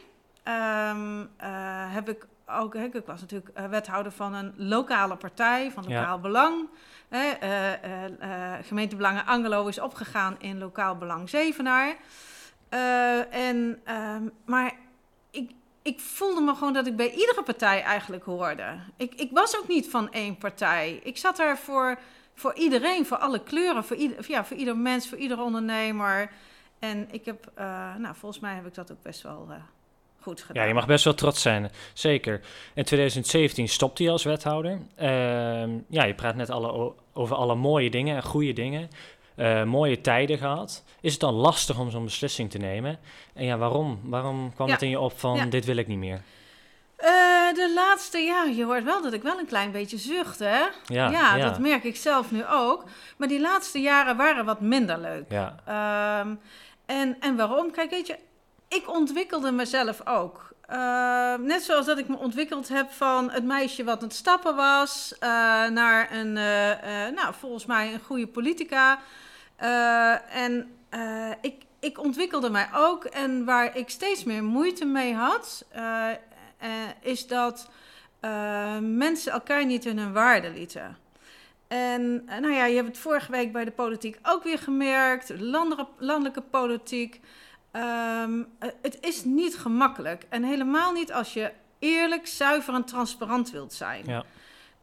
ehm, 0.43 1.21
eh, 1.37 1.95
heb 1.95 2.09
ik 2.09 2.27
ook, 2.47 2.75
hè, 2.75 2.85
ik 2.85 3.07
was 3.07 3.21
natuurlijk 3.21 3.51
eh, 3.55 3.67
wethouder 3.67 4.13
van 4.13 4.35
een 4.35 4.53
lokale 4.57 5.17
partij, 5.17 5.71
van 5.71 5.85
Ja. 5.89 5.99
lokaal 6.01 6.21
belang. 6.21 6.69
Hè, 7.09 7.31
eh, 7.31 7.73
eh, 7.73 8.05
eh, 8.21 8.65
gemeentebelangen 8.65 9.27
Angelo 9.27 9.67
is 9.67 9.81
opgegaan 9.81 10.37
in 10.39 10.59
lokaal 10.59 10.97
belang 10.97 11.29
Zevenaar. 11.29 11.97
En, 13.31 13.81
ehm, 13.85 14.23
maar 14.45 14.73
ik, 15.31 15.51
ik 15.89 16.01
voelde 16.01 16.41
me 16.41 16.55
gewoon 16.55 16.73
dat 16.73 16.87
ik 16.87 16.97
bij 16.97 17.11
iedere 17.11 17.43
partij 17.43 17.83
eigenlijk 17.83 18.25
hoorde. 18.25 18.79
Ik, 18.97 19.15
ik 19.15 19.31
was 19.33 19.59
ook 19.59 19.69
niet 19.69 19.91
van 19.91 20.13
één 20.13 20.37
partij. 20.37 21.01
Ik 21.03 21.17
zat 21.17 21.37
daar 21.37 21.59
voor, 21.59 21.99
voor 22.35 22.55
iedereen, 22.55 23.07
voor 23.07 23.17
alle 23.17 23.43
kleuren, 23.43 23.85
voor 23.85 23.97
ieder, 23.97 24.25
ja, 24.29 24.45
voor 24.45 24.57
ieder 24.57 24.77
mens, 24.77 25.09
voor 25.09 25.19
ieder 25.19 25.41
ondernemer. 25.41 26.31
En 26.79 27.09
ik 27.11 27.25
heb, 27.25 27.51
eh, 27.55 27.95
nou, 27.95 28.15
volgens 28.15 28.41
mij 28.41 28.55
heb 28.55 28.67
ik 28.67 28.75
dat 28.75 28.93
ook 28.93 29.03
best 29.03 29.23
wel 29.23 29.47
eh, 29.51 29.57
goed 30.21 30.41
gedaan. 30.41 30.63
Ja, 30.63 30.69
je 30.69 30.75
mag 30.75 30.87
best 30.87 31.05
wel 31.05 31.15
trots 31.15 31.43
zijn, 31.43 31.71
zeker. 31.93 32.41
In 32.75 32.85
2017 32.85 33.69
stopte 33.69 34.03
je 34.03 34.11
als 34.11 34.25
wethouder. 34.25 34.81
Ehm, 34.95 35.71
ja, 35.89 36.05
je 36.05 36.15
praat 36.15 36.35
net 36.35 36.51
alle, 36.51 36.93
over 37.13 37.37
alle 37.37 37.55
mooie 37.55 37.91
dingen 37.91 38.17
en 38.17 38.23
goede 38.23 38.53
dingen. 38.53 38.91
Eh, 39.39 39.63
mooie 39.65 40.01
tijden 40.01 40.39
gehad. 40.39 40.85
Is 41.01 41.13
het 41.13 41.21
dan 41.21 41.35
lastig 41.35 41.79
om 41.79 41.91
zo'n 41.91 42.05
beslissing 42.05 42.51
te 42.51 42.59
nemen? 42.59 42.99
En 43.35 43.45
ja, 43.45 43.57
waarom? 43.57 44.01
Waarom 44.03 44.53
kwam 44.55 44.67
Ja. 44.67 44.73
het 44.73 44.83
in 44.83 44.89
je 44.91 45.01
op 45.01 45.19
van 45.19 45.37
Ja. 45.37 45.45
dit 45.45 45.65
wil 45.65 45.77
ik 45.77 45.87
niet 45.87 45.99
meer? 45.99 46.21
Eh, 46.97 47.09
de 47.55 47.73
laatste, 47.75 48.19
ja, 48.19 48.45
je 48.45 48.65
hoort 48.65 48.85
wel 48.85 49.03
dat 49.03 49.13
ik 49.13 49.23
wel 49.23 49.39
een 49.39 49.47
klein 49.47 49.71
beetje 49.73 49.99
zucht, 49.99 50.39
hè? 50.39 50.59
Ja, 50.59 50.71
ja, 51.11 51.37
ja. 51.37 51.37
dat 51.49 51.59
merk 51.59 51.85
ik 51.85 51.97
zelf 51.97 52.31
nu 52.31 52.43
ook. 52.51 52.85
Maar 53.17 53.29
die 53.29 53.41
laatste 53.41 53.81
jaren 53.81 54.17
waren 54.17 54.45
wat 54.45 54.61
minder 54.61 54.99
leuk. 55.01 55.25
Ja, 55.29 55.55
Ehm, 55.65 56.35
en, 56.87 57.17
en 57.21 57.37
waarom? 57.37 57.71
Kijk, 57.71 57.91
weet 57.91 58.07
je, 58.07 58.19
ik 58.69 58.91
ontwikkelde 58.95 59.51
mezelf 59.51 60.01
ook. 60.07 60.53
Ehm, 60.67 61.43
net 61.43 61.63
zoals 61.63 61.87
dat 61.87 61.99
ik 61.99 62.09
me 62.09 62.17
ontwikkeld 62.19 62.69
heb 62.69 62.91
van 62.91 63.31
het 63.31 63.45
meisje 63.45 63.85
wat 63.85 63.99
aan 63.99 64.09
het 64.09 64.17
stappen 64.17 64.57
was, 64.57 65.15
eh, 65.19 65.29
naar 65.69 66.13
een, 66.13 66.33
nou, 67.15 67.35
volgens 67.39 67.67
mij 67.67 67.93
een 67.93 68.01
goede 68.07 68.27
politica. 68.27 68.99
Eh, 69.59 70.37
en 70.45 70.77
eh, 70.89 71.31
ik, 71.41 71.63
ik 71.79 71.99
ontwikkelde 72.03 72.51
mij 72.51 72.69
ook. 72.75 73.05
En 73.05 73.45
waar 73.45 73.77
ik 73.77 73.91
steeds 73.91 74.25
meer 74.25 74.45
moeite 74.45 74.85
mee 74.85 75.15
had, 75.15 75.65
eh, 75.71 76.09
is 77.01 77.27
dat 77.27 77.71
mensen 78.81 79.33
elkaar 79.33 79.67
niet 79.67 79.85
in 79.85 79.99
hun 79.99 80.13
waarde 80.13 80.51
lieten. 80.51 80.97
En 81.69 82.25
nou 82.25 82.53
ja, 82.53 82.65
je 82.65 82.75
hebt 82.75 82.89
het 82.89 82.99
vorige 82.99 83.31
week 83.31 83.53
bij 83.53 83.65
de 83.65 83.71
politiek 83.71 84.19
ook 84.23 84.45
weer 84.45 84.59
gemerkt, 84.59 85.41
landere- 85.41 85.87
landelijke 85.99 86.41
politiek. 86.41 87.21
Ehm, 87.71 88.43
eh, 88.59 88.69
het 88.83 88.99
is 89.01 89.25
niet 89.25 89.57
gemakkelijk. 89.57 90.27
En 90.29 90.43
helemaal 90.43 90.93
niet 90.93 91.13
als 91.13 91.33
je 91.33 91.53
eerlijk, 91.79 92.27
zuiver 92.27 92.75
en 92.75 92.85
transparant 92.85 93.51
wilt 93.51 93.73
zijn. 93.73 94.05
ja. 94.07 94.25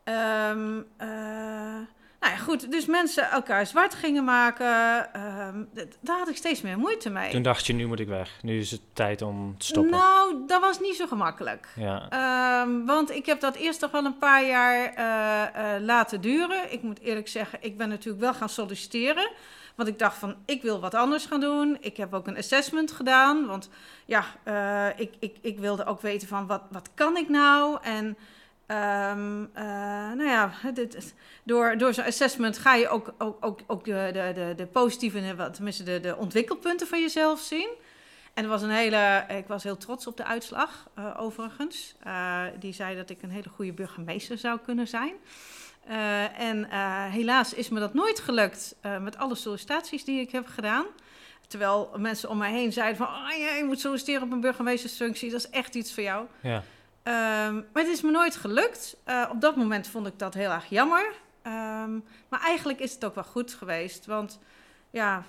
Ehm, 0.04 0.82
eh, 0.98 1.80
nou 2.26 2.38
ja, 2.38 2.44
goed. 2.44 2.72
Dus 2.72 2.86
mensen 2.86 3.30
elkaar 3.32 3.66
zwart 3.66 3.94
gingen 3.94 4.24
maken. 4.24 4.66
ehm, 5.14 5.64
daar 6.00 6.18
had 6.18 6.30
ik 6.30 6.36
steeds 6.38 6.62
meer 6.62 6.78
moeite 6.78 7.10
mee. 7.10 7.32
Toen 7.32 7.42
dacht 7.42 7.66
je, 7.66 7.74
nu 7.74 7.86
moet 7.88 8.00
ik 8.00 8.08
weg. 8.08 8.30
Nu 8.42 8.60
is 8.60 8.72
het 8.72 8.82
tijd 8.94 9.22
om 9.22 9.58
te 9.58 9.66
stoppen. 9.66 9.92
Nou, 9.92 10.36
dat 10.48 10.62
was 10.62 10.80
niet 10.80 10.96
zo 10.96 11.08
gemakkelijk. 11.08 11.68
Ja, 11.76 12.10
Ehm, 12.10 12.86
want 12.86 13.12
ik 13.12 13.26
heb 13.26 13.40
dat 13.40 13.56
eerst 13.56 13.80
toch 13.80 13.92
wel 13.92 14.06
een 14.06 14.18
paar 14.18 14.46
jaar 14.46 14.94
eh, 14.94 15.76
eh, 15.76 15.82
laten 15.82 16.22
duren. 16.22 16.74
Ik 16.74 16.82
moet 16.82 17.00
eerlijk 17.00 17.28
zeggen, 17.28 17.60
ik 17.62 17.78
ben 17.78 17.90
natuurlijk 17.90 18.24
wel 18.24 18.34
gaan 18.34 18.50
solliciteren. 18.50 19.32
Want 19.76 19.90
ik 19.90 20.00
dacht 20.00 20.18
van, 20.18 20.36
ik 20.46 20.62
wil 20.62 20.80
wat 20.80 20.94
anders 20.94 21.26
gaan 21.26 21.40
doen. 21.40 21.78
Ik 21.80 21.98
heb 21.98 22.14
ook 22.14 22.28
een 22.28 22.38
assessment 22.38 22.92
gedaan. 22.92 23.46
Want 23.46 23.70
ja, 24.06 24.24
eh, 24.44 25.00
ik, 25.00 25.14
ik, 25.20 25.36
ik 25.42 25.60
wilde 25.60 25.86
ook 25.86 26.02
weten 26.02 26.28
van, 26.28 26.48
wat, 26.48 26.62
wat 26.72 26.90
kan 26.94 27.18
ik 27.18 27.30
nou? 27.30 27.78
En 27.82 28.18
Eh, 28.66 29.16
nou 30.14 30.24
ja, 30.24 30.52
dit, 30.74 31.14
door, 31.44 31.78
door 31.78 31.94
zo'n 31.94 32.06
assessment 32.06 32.58
ga 32.58 32.76
je 32.76 32.90
ook, 32.90 33.14
ook, 33.18 33.46
ook, 33.46 33.60
ook 33.68 33.86
de, 33.86 34.10
de, 34.14 34.54
de, 34.56 34.66
positieve, 34.66 35.50
tenminste 35.52 35.84
de, 35.84 36.00
de 36.00 36.16
ontwikkelpunten 36.16 36.88
van 36.88 37.02
jezelf 37.02 37.40
zien. 37.40 37.70
En 38.34 38.44
er 38.44 38.50
was 38.50 38.62
een 38.62 38.70
hele, 38.70 39.26
ik 39.28 39.48
was 39.48 39.64
heel 39.64 39.78
trots 39.78 40.08
op 40.08 40.18
de 40.18 40.26
uitslag, 40.26 40.90
uh, 41.00 41.18
overigens. 41.18 41.96
Uh, 42.08 42.44
die 42.60 42.74
zei 42.74 42.96
dat 42.96 43.10
ik 43.10 43.22
een 43.22 43.30
hele 43.30 43.50
goede 43.50 43.74
burgemeester 43.74 44.38
zou 44.38 44.60
kunnen 44.66 44.88
zijn. 44.88 45.14
En 46.38 46.68
helaas 47.12 47.54
is 47.54 47.70
me 47.70 47.80
dat 47.80 47.94
nooit 47.94 48.20
gelukt 48.20 48.76
met 49.02 49.18
alle 49.18 49.36
sollicitaties 49.36 50.06
die 50.06 50.20
ik 50.20 50.32
heb 50.32 50.48
gedaan. 50.48 50.86
Terwijl 51.48 51.92
mensen 51.98 52.30
om 52.30 52.38
mij 52.38 52.52
heen 52.52 52.74
zeiden 52.74 52.98
van, 52.98 53.08
oh, 53.08 53.38
ja, 53.38 53.56
je 53.56 53.64
moet 53.64 53.80
solliciteren 53.80 54.24
op 54.24 54.32
een 54.32 54.40
burgemeestersfunctie, 54.40 55.32
dat 55.32 55.40
is 55.40 55.50
echt 55.50 55.76
iets 55.76 55.94
voor 55.94 56.04
jou. 56.04 56.26
Ja. 56.42 56.64
Um, 57.08 57.14
maar 57.74 57.84
het 57.84 57.88
is 57.88 58.02
me 58.02 58.12
nooit 58.12 58.36
gelukt. 58.36 58.98
op 59.32 59.42
dat 59.42 59.56
moment 59.56 59.88
vond 59.88 60.08
ik 60.08 60.20
dat 60.20 60.34
heel 60.34 60.52
erg 60.52 60.70
jammer. 60.70 61.14
Um, 61.48 62.04
maar 62.30 62.40
eigenlijk 62.42 62.80
is 62.80 62.94
het 62.94 63.06
ook 63.06 63.16
wel 63.16 63.24
goed 63.24 63.54
geweest, 63.54 64.06
want 64.06 64.40
ja, 64.90 65.24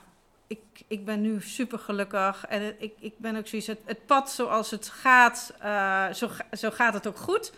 ik, 0.46 0.60
ik 0.86 1.04
ben 1.04 1.20
nu 1.20 1.40
super 1.40 1.78
gelukkig. 1.78 2.44
En 2.48 2.82
ik, 2.82 2.94
ik 3.00 3.18
ben 3.18 3.36
ook 3.36 3.46
zoiets, 3.46 3.66
het, 3.66 4.06
pad 4.06 4.30
zoals 4.30 4.70
het 4.70 4.88
gaat, 4.88 5.54
uh, 5.62 6.12
zo, 6.12 6.30
zo 6.52 6.70
gaat 6.70 6.94
het 6.94 7.06
ook 7.06 7.16
goed. 7.16 7.52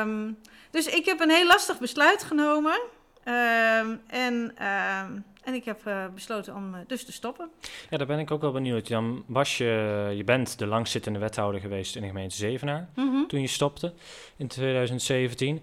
Um, 0.00 0.38
dus 0.70 0.86
ik 0.86 1.04
heb 1.04 1.20
een 1.20 1.30
heel 1.30 1.46
lastig 1.46 1.78
besluit 1.78 2.22
genomen. 2.22 2.80
Um, 3.24 4.00
en, 4.06 4.32
um, 4.34 5.24
en 5.42 5.54
ik 5.54 5.64
heb 5.64 5.80
uh, 5.86 6.04
besloten 6.14 6.54
om 6.54 6.74
uh, 6.74 6.80
dus 6.86 7.04
te 7.04 7.12
stoppen. 7.12 7.50
Ja, 7.90 7.96
daar 7.96 8.06
ben 8.06 8.18
ik 8.18 8.30
ook 8.30 8.40
wel 8.40 8.52
benieuwd. 8.52 8.88
Dan 8.88 9.24
was 9.26 9.58
je, 9.58 10.12
je 10.16 10.24
bent 10.24 10.58
de 10.58 10.66
langzittende 10.66 11.18
wethouder 11.18 11.60
geweest 11.60 11.96
in 11.96 12.02
de 12.02 12.08
gemeente 12.08 12.36
Zevenaar 12.36 12.88
mm 12.94 13.10
-hmm. 13.10 13.28
toen 13.28 13.40
je 13.40 13.46
stopte 13.46 13.92
in 14.36 14.46
2017. 14.46 15.62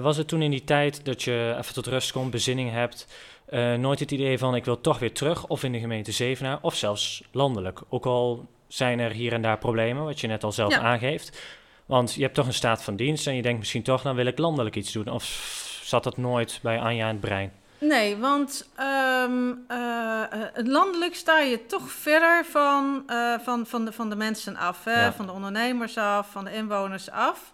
was 0.00 0.16
het 0.16 0.28
toen 0.28 0.42
in 0.42 0.50
die 0.50 0.64
tijd 0.64 1.04
dat 1.04 1.22
je 1.22 1.54
even 1.58 1.74
tot 1.74 1.86
rust 1.86 2.12
komt, 2.12 2.30
bezinning 2.30 2.70
hebt... 2.70 3.06
Nooit 3.78 4.00
het 4.00 4.10
idee 4.10 4.38
van 4.38 4.54
ik 4.54 4.64
wil 4.64 4.80
toch 4.80 4.98
weer 4.98 5.12
terug, 5.12 5.46
of 5.46 5.64
in 5.64 5.72
de 5.72 5.78
gemeente 5.78 6.12
Zevenaar, 6.12 6.58
of 6.62 6.74
zelfs 6.74 7.22
landelijk. 7.30 7.80
Ook 7.88 8.06
al 8.06 8.46
zijn 8.68 8.98
er 8.98 9.10
hier 9.10 9.32
en 9.32 9.42
daar 9.42 9.58
problemen, 9.58 10.04
wat 10.04 10.20
je 10.20 10.26
net 10.26 10.44
al 10.44 10.52
zelf 10.52 10.72
ja. 10.72 10.80
aangeeft. 10.80 11.40
Want 11.86 12.14
je 12.14 12.22
hebt 12.22 12.34
toch 12.34 12.46
een 12.46 12.54
staat 12.54 12.82
van 12.82 12.96
dienst 12.96 13.26
en 13.26 13.34
je 13.34 13.42
denkt 13.42 13.58
misschien 13.58 13.82
toch, 13.82 14.02
dan 14.02 14.16
wil 14.16 14.26
ik 14.26 14.38
landelijk 14.38 14.76
iets 14.76 14.92
doen. 14.92 15.08
Of 15.08 15.24
zat 15.86 16.04
dat 16.04 16.16
nooit 16.16 16.58
bij 16.62 16.80
Anja 16.80 17.06
in 17.08 17.12
het 17.12 17.20
brein? 17.20 17.52
Nee, 17.78 18.16
want 18.16 18.68
um, 19.24 19.64
uh, 19.68 20.22
landelijk 20.54 21.14
sta 21.14 21.38
je 21.38 21.66
toch 21.66 21.90
verder 21.90 22.44
van, 22.44 23.02
uh, 23.06 23.38
van, 23.38 23.66
van, 23.66 23.84
de, 23.84 23.92
van 23.92 24.10
de 24.10 24.16
mensen 24.16 24.56
af. 24.56 24.84
Hè? 24.84 25.04
Ja. 25.04 25.12
Van 25.12 25.26
de 25.26 25.32
ondernemers 25.32 25.98
af, 25.98 26.30
van 26.30 26.44
de 26.44 26.52
inwoners 26.52 27.10
af. 27.10 27.52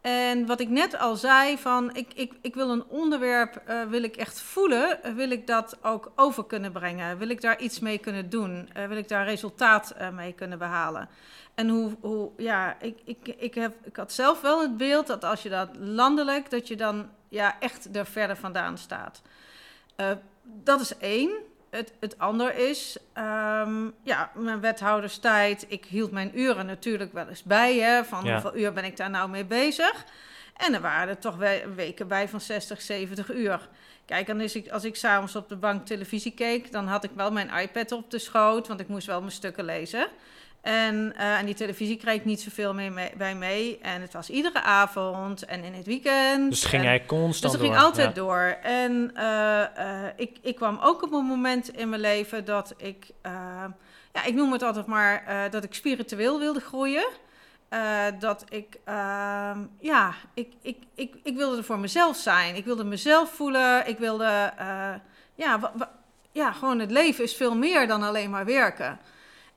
En 0.00 0.46
wat 0.46 0.60
ik 0.60 0.68
net 0.68 0.98
al 0.98 1.16
zei, 1.16 1.58
van 1.58 1.96
ik, 1.96 2.12
ik, 2.14 2.32
ik 2.40 2.54
wil 2.54 2.70
een 2.70 2.84
onderwerp, 2.88 3.62
uh, 3.68 3.82
wil 3.82 4.02
ik 4.02 4.16
echt 4.16 4.40
voelen, 4.40 4.98
wil 5.14 5.30
ik 5.30 5.46
dat 5.46 5.78
ook 5.82 6.12
over 6.16 6.44
kunnen 6.44 6.72
brengen? 6.72 7.18
Wil 7.18 7.28
ik 7.28 7.40
daar 7.40 7.58
iets 7.58 7.80
mee 7.80 7.98
kunnen 7.98 8.30
doen? 8.30 8.68
Wil 8.88 8.96
ik 8.96 9.08
daar 9.08 9.24
resultaat 9.24 9.94
mee 10.12 10.32
kunnen 10.32 10.58
behalen? 10.58 11.08
En 11.54 11.68
hoe, 11.68 11.96
hoe 12.00 12.30
ja, 12.36 12.76
ik, 12.80 12.98
ik, 13.04 13.34
ik, 13.38 13.54
heb, 13.54 13.74
ik 13.84 13.96
had 13.96 14.12
zelf 14.12 14.40
wel 14.40 14.60
het 14.60 14.76
beeld 14.76 15.06
dat 15.06 15.24
als 15.24 15.42
je 15.42 15.48
dat 15.48 15.68
landelijk, 15.78 16.50
dat 16.50 16.68
je 16.68 16.76
dan 16.76 17.08
ja, 17.34 17.56
echt 17.60 17.96
er 17.96 18.06
verder 18.06 18.36
vandaan 18.36 18.78
staat. 18.78 19.22
dat 20.42 20.80
is 20.80 20.96
één. 20.98 21.30
Het, 21.70 21.92
het 22.00 22.18
ander 22.18 22.56
is, 22.56 22.98
um, 23.18 23.94
ja, 24.02 24.30
mijn 24.34 24.60
wethouderstijd. 24.60 25.66
Ik 25.68 25.84
hield 25.84 26.10
mijn 26.10 26.38
uren 26.38 26.66
natuurlijk 26.66 27.12
wel 27.12 27.28
eens 27.28 27.42
bij. 27.42 27.78
Hè, 27.78 28.04
van 28.04 28.24
ja. 28.24 28.32
hoeveel 28.32 28.56
uur 28.56 28.72
ben 28.72 28.84
ik 28.84 28.96
daar 28.96 29.10
nou 29.10 29.30
mee 29.30 29.44
bezig? 29.44 30.04
En 30.56 30.74
er 30.74 30.80
waren 30.80 31.08
er 31.08 31.18
toch 31.18 31.36
we 31.36 31.72
weken 31.74 32.08
bij 32.08 32.28
van 32.28 32.40
60, 32.40 32.82
70 32.82 33.32
uur. 33.32 33.68
Kijk, 34.04 34.26
dan 34.26 34.40
is 34.40 34.54
ik, 34.54 34.68
als 34.68 34.84
ik 34.84 34.96
s'avonds 34.96 35.36
op 35.36 35.48
de 35.48 35.56
bank 35.56 35.86
televisie 35.86 36.32
keek, 36.32 36.72
dan 36.72 36.86
had 36.86 37.04
ik 37.04 37.10
wel 37.14 37.32
mijn 37.32 37.50
iPad 37.50 37.92
op 37.92 38.10
de 38.10 38.18
schoot, 38.18 38.68
want 38.68 38.80
ik 38.80 38.88
moest 38.88 39.06
wel 39.06 39.20
mijn 39.20 39.32
stukken 39.32 39.64
lezen. 39.64 40.08
En 40.64 41.12
uh, 41.16 41.36
aan 41.36 41.44
die 41.44 41.54
televisie 41.54 41.96
kreeg 41.96 42.14
ik 42.14 42.24
niet 42.24 42.40
zoveel 42.40 42.74
mee, 42.74 42.90
mee, 42.90 43.12
bij 43.16 43.34
mee. 43.34 43.78
En 43.78 44.00
het 44.00 44.12
was 44.12 44.30
iedere 44.30 44.62
avond 44.62 45.44
en 45.44 45.64
in 45.64 45.72
het 45.72 45.86
weekend. 45.86 46.50
Dus 46.50 46.64
ging 46.64 46.82
hij 46.82 47.04
constant 47.06 47.52
Dus 47.52 47.62
het 47.62 47.70
ging 47.70 47.82
altijd 47.84 48.08
ja. 48.08 48.22
door. 48.22 48.56
En 48.62 49.12
uh, 49.16 49.22
uh, 49.78 50.06
ik, 50.16 50.38
ik 50.42 50.56
kwam 50.56 50.78
ook 50.82 51.02
op 51.02 51.12
een 51.12 51.24
moment 51.24 51.76
in 51.76 51.88
mijn 51.88 52.00
leven 52.00 52.44
dat 52.44 52.74
ik... 52.76 53.06
ja, 54.12 54.24
ik 54.24 54.34
noem 54.34 54.52
het 54.52 54.62
altijd 54.62 54.86
maar 54.86 55.48
dat 55.50 55.64
ik 55.64 55.74
spiritueel 55.74 56.38
wilde 56.38 56.60
groeien. 56.60 57.06
dat 58.18 58.44
ik... 58.48 58.78
ehm, 58.84 59.58
ja, 59.78 60.14
ik, 60.34 60.52
ik, 60.62 60.76
ik, 60.94 61.14
ik 61.22 61.36
wilde 61.36 61.56
er 61.56 61.64
voor 61.64 61.78
mezelf 61.78 62.16
zijn. 62.16 62.56
Ik 62.56 62.64
wilde 62.64 62.84
mezelf 62.84 63.30
voelen. 63.30 63.88
Ik 63.88 63.98
wilde... 63.98 64.52
ja, 65.34 65.72
ja, 66.32 66.52
gewoon 66.52 66.78
het 66.78 66.90
leven 66.90 67.24
is 67.24 67.34
veel 67.34 67.56
meer 67.56 67.86
dan 67.86 68.02
alleen 68.02 68.30
maar 68.30 68.44
werken. 68.44 68.98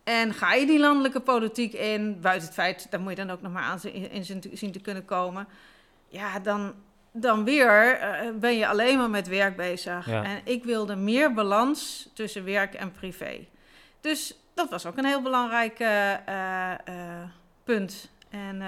En 0.07 0.33
ga 0.33 0.53
je 0.53 0.65
die 0.65 0.79
landelijke 0.79 1.19
politiek 1.19 1.73
in, 1.73 2.21
buiten 2.21 2.45
het 2.45 2.57
feit, 2.57 2.87
daar 2.89 2.99
moet 2.99 3.09
je 3.09 3.15
dan 3.15 3.29
ook 3.29 3.41
nog 3.41 3.51
maar 3.51 3.63
aan 3.63 3.81
in 3.83 4.25
zien 4.53 4.71
te 4.71 4.79
kunnen 4.79 5.05
komen. 5.05 5.47
Ja, 6.07 6.39
dan, 6.39 6.73
dan 7.11 7.43
weer 7.43 7.99
uh, 8.01 8.39
ben 8.39 8.57
je 8.57 8.67
alleen 8.67 8.97
maar 8.97 9.09
met 9.09 9.27
werk 9.27 9.55
bezig. 9.55 10.05
Ja. 10.05 10.23
En 10.23 10.41
ik 10.43 10.63
wilde 10.63 10.95
meer 10.95 11.33
balans 11.33 12.09
tussen 12.13 12.43
werk 12.43 12.73
en 12.73 12.91
privé. 12.91 13.47
Dus 14.01 14.35
dat 14.53 14.69
was 14.69 14.85
ook 14.85 14.97
een 14.97 15.05
heel 15.05 15.21
belangrijk 15.21 15.79
uh, 15.79 16.11
uh, 16.11 17.23
punt. 17.63 18.11
En 18.29 18.59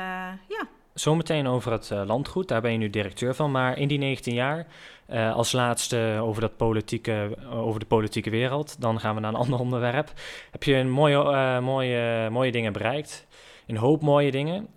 ja. 0.48 0.68
Zometeen 1.00 1.48
over 1.48 1.72
het 1.72 1.90
landgoed, 1.90 2.48
daar 2.48 2.62
ben 2.62 2.72
je 2.72 2.78
nu 2.78 2.90
directeur 2.90 3.36
van. 3.36 3.52
Maar 3.52 3.78
in 3.78 3.88
die 3.88 3.98
19 3.98 4.34
jaar 4.34 4.68
Uh, 5.12 5.36
als 5.36 5.52
laatste 5.52 6.20
over, 6.22 6.42
dat 6.42 6.58
politieke, 6.58 7.38
over 7.52 7.80
de 7.80 7.86
politieke 7.86 8.30
wereld. 8.30 8.82
Dan 8.82 9.00
gaan 9.00 9.16
we 9.16 9.22
naar 9.22 9.34
een 9.34 9.40
ander 9.46 9.60
onderwerp. 9.60 10.12
Heb 10.52 10.64
je 10.64 10.76
een 10.76 10.90
mooie, 10.90 11.60
mooie, 11.62 12.30
mooie 12.30 12.52
dingen 12.52 12.74
bereikt? 12.74 13.28
Een 13.68 13.78
hoop 13.78 14.02
mooie 14.02 14.32
dingen. 14.32 14.68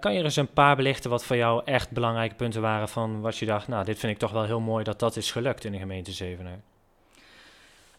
Kan 0.00 0.12
je 0.12 0.18
er 0.18 0.24
eens 0.24 0.36
een 0.36 0.52
paar 0.52 0.76
belichten 0.76 1.10
wat 1.10 1.24
voor 1.24 1.36
jou 1.36 1.62
echt 1.64 1.90
belangrijke 1.90 2.34
punten 2.34 2.60
waren 2.60 2.88
van 2.88 3.20
wat 3.20 3.38
je 3.38 3.46
dacht, 3.46 3.68
nou, 3.68 3.84
dit 3.84 3.98
vind 3.98 4.12
ik 4.12 4.18
toch 4.18 4.30
wel 4.30 4.44
heel 4.44 4.60
mooi 4.60 4.84
dat 4.84 4.98
dat 4.98 5.16
is 5.16 5.32
gelukt 5.32 5.64
in 5.64 5.72
de 5.72 5.78
gemeente 5.78 6.12
Zevenaar? 6.12 6.60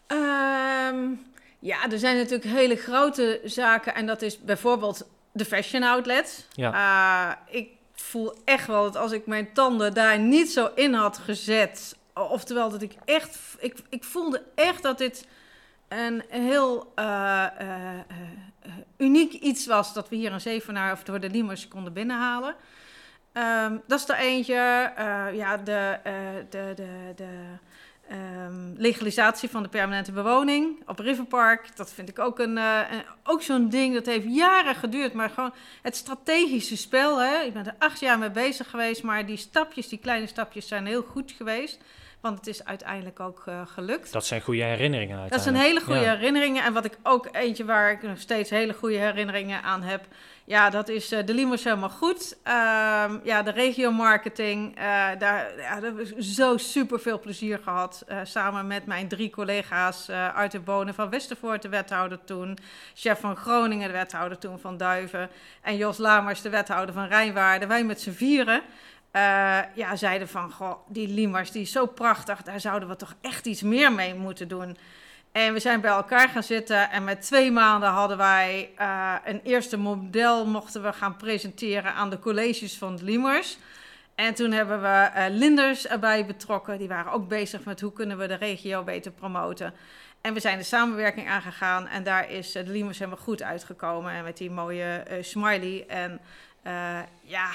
Um, 0.06 1.20
ja, 1.58 1.90
er 1.90 1.98
zijn 1.98 2.16
natuurlijk 2.16 2.44
hele 2.44 2.76
grote 2.76 3.40
zaken 3.44 3.94
en 3.94 4.06
dat 4.06 4.22
is 4.22 4.40
bijvoorbeeld 4.40 5.08
de 5.32 5.44
fashion 5.44 5.82
outlet. 5.82 6.48
Ja. 6.52 7.38
ik 7.50 7.68
voel 7.94 8.34
echt 8.44 8.66
wel 8.66 8.82
dat 8.82 8.96
als 8.96 9.12
ik 9.12 9.26
mijn 9.26 9.52
tanden 9.52 9.94
daar 9.94 10.18
niet 10.18 10.50
zo 10.50 10.70
in 10.74 10.94
had 10.94 11.18
gezet, 11.18 11.96
oftewel 12.14 12.70
dat 12.70 12.82
ik 12.82 12.94
echt, 13.04 13.38
ik, 13.58 13.76
ik 13.88 14.04
voelde 14.04 14.42
echt 14.54 14.82
dat 14.82 14.98
dit 14.98 15.26
een 15.88 16.22
heel 16.28 16.92
uh, 16.96 17.46
uh, 17.60 17.98
uniek 18.96 19.32
iets 19.32 19.66
was 19.66 19.92
dat 19.94 20.08
we 20.08 20.16
hier 20.16 20.32
een 20.32 20.40
Zevenaar 20.40 20.92
of 20.92 21.02
door 21.02 21.20
de 21.20 21.30
Limers 21.30 21.68
konden 21.68 21.92
binnenhalen. 21.92 22.54
Um, 23.32 23.82
dat 23.86 24.00
is 24.00 24.08
er 24.08 24.16
eentje. 24.16 24.54
ja, 25.32 25.56
de, 25.56 25.98
de, 26.50 26.72
de, 26.74 27.12
de 27.16 27.28
Um, 28.12 28.74
legalisatie 28.76 29.48
van 29.48 29.62
de 29.62 29.68
permanente 29.68 30.12
bewoning 30.12 30.82
op 30.86 30.98
Riverpark. 30.98 31.76
Dat 31.76 31.92
vind 31.92 32.08
ik 32.08 32.18
ook, 32.18 32.38
uh, 32.38 32.46
een 32.46 33.02
ook 33.24 33.42
zo'n 33.42 33.68
ding. 33.68 33.94
Dat 33.94 34.06
heeft 34.06 34.34
jaren 34.34 34.74
geduurd. 34.74 35.12
Maar 35.12 35.30
gewoon 35.30 35.52
het 35.82 35.96
strategische 35.96 36.76
spel. 36.76 37.20
Hè? 37.20 37.40
Ik 37.40 37.52
ben 37.52 37.66
er 37.66 37.74
acht 37.78 38.00
jaar 38.00 38.18
mee 38.18 38.30
bezig 38.30 38.70
geweest. 38.70 39.02
Maar 39.02 39.26
die 39.26 39.36
stapjes, 39.36 39.88
die 39.88 39.98
kleine 39.98 40.26
stapjes, 40.26 40.68
zijn 40.68 40.86
heel 40.86 41.02
goed 41.02 41.32
geweest. 41.32 41.80
Want 42.22 42.38
het 42.38 42.46
is 42.46 42.64
uiteindelijk 42.64 43.20
ook 43.20 43.44
uh, 43.48 43.60
gelukt. 43.66 44.12
Dat 44.12 44.26
zijn 44.26 44.40
goede 44.40 44.62
herinneringen 44.62 45.28
Dat 45.28 45.42
zijn 45.42 45.54
hele 45.54 45.80
goede 45.80 46.00
ja. 46.00 46.14
herinneringen. 46.14 46.64
En 46.64 46.72
wat 46.72 46.84
ik 46.84 46.98
ook 47.02 47.28
eentje 47.32 47.64
waar 47.64 47.90
ik 47.90 48.02
nog 48.02 48.18
steeds 48.18 48.50
hele 48.50 48.74
goede 48.74 48.96
herinneringen 48.96 49.62
aan 49.62 49.82
heb... 49.82 50.04
Ja, 50.44 50.70
dat 50.70 50.88
is 50.88 51.12
uh, 51.12 51.26
de 51.26 51.34
Limos 51.34 51.64
helemaal 51.64 51.90
goed. 51.90 52.36
Uh, 52.46 52.52
ja, 53.22 53.42
de 53.42 53.50
regio-marketing. 53.50 54.78
Uh, 54.78 54.82
daar, 55.18 55.58
ja, 55.58 55.80
daar 55.80 55.82
heb 55.82 55.98
ik 55.98 56.14
zo 56.22 56.56
super 56.56 57.00
veel 57.00 57.20
plezier 57.20 57.58
gehad. 57.58 58.04
Samen 58.22 58.66
met 58.66 58.86
mijn 58.86 59.08
drie 59.08 59.30
collega's. 59.30 60.10
uit 60.10 60.50
de 60.50 60.60
Bonen 60.60 60.94
van 60.94 61.10
Westervoort, 61.10 61.62
de 61.62 61.68
wethouder 61.68 62.24
toen. 62.24 62.58
Chef 62.94 63.20
van 63.20 63.36
Groningen, 63.36 63.86
de 63.86 63.92
wethouder 63.92 64.38
toen 64.38 64.58
van 64.58 64.76
Duiven. 64.76 65.30
En 65.60 65.76
Jos 65.76 65.98
Lamers, 65.98 66.42
de 66.42 66.50
wethouder 66.50 66.94
van 66.94 67.06
Rijnwaarden. 67.06 67.68
Wij 67.68 67.84
met 67.84 68.00
z'n 68.00 68.10
vieren. 68.10 68.62
Ja, 69.74 69.96
zeiden 69.96 70.28
van, 70.28 70.52
goh, 70.52 70.88
die 70.88 71.08
Limers, 71.08 71.50
die 71.50 71.62
is 71.62 71.72
zo 71.72 71.86
prachtig. 71.86 72.42
Daar 72.42 72.60
zouden 72.60 72.88
we 72.88 72.96
toch 72.96 73.14
echt 73.20 73.46
iets 73.46 73.62
meer 73.62 73.92
mee 73.92 74.14
moeten 74.14 74.48
doen. 74.48 74.76
En 75.32 75.52
we 75.52 75.60
zijn 75.60 75.80
bij 75.80 75.90
elkaar 75.90 76.28
gaan 76.28 76.42
zitten 76.42 76.90
en 76.90 77.04
met 77.04 77.22
twee 77.22 77.50
maanden 77.50 77.88
hadden 77.88 78.16
wij 78.16 78.70
uh, 78.80 79.14
een 79.24 79.40
eerste 79.44 79.76
model 79.76 80.46
mochten 80.46 80.82
we 80.82 80.92
gaan 80.92 81.16
presenteren 81.16 81.94
aan 81.94 82.10
de 82.10 82.18
colleges 82.18 82.78
van 82.78 82.96
de. 82.96 83.58
En 84.14 84.34
toen 84.34 84.52
hebben 84.52 84.82
we 84.82 85.10
uh, 85.16 85.24
Linders 85.28 85.86
erbij 85.86 86.26
betrokken. 86.26 86.78
Die 86.78 86.88
waren 86.88 87.12
ook 87.12 87.28
bezig 87.28 87.64
met 87.64 87.80
hoe 87.80 87.92
kunnen 87.92 88.18
we 88.18 88.26
de 88.26 88.34
regio 88.34 88.82
beter 88.82 89.12
promoten. 89.12 89.74
En 90.20 90.34
we 90.34 90.40
zijn 90.40 90.58
de 90.58 90.64
samenwerking 90.64 91.28
aangegaan 91.28 91.88
en 91.88 92.02
daar 92.02 92.30
is 92.30 92.52
de 92.52 92.66
Limers 92.66 92.98
helemaal 92.98 93.20
goed 93.20 93.42
uitgekomen. 93.42 94.12
En 94.12 94.24
met 94.24 94.36
die 94.36 94.50
mooie 94.50 95.04
smiley. 95.20 95.84
En 95.88 96.20
ja, 97.22 97.50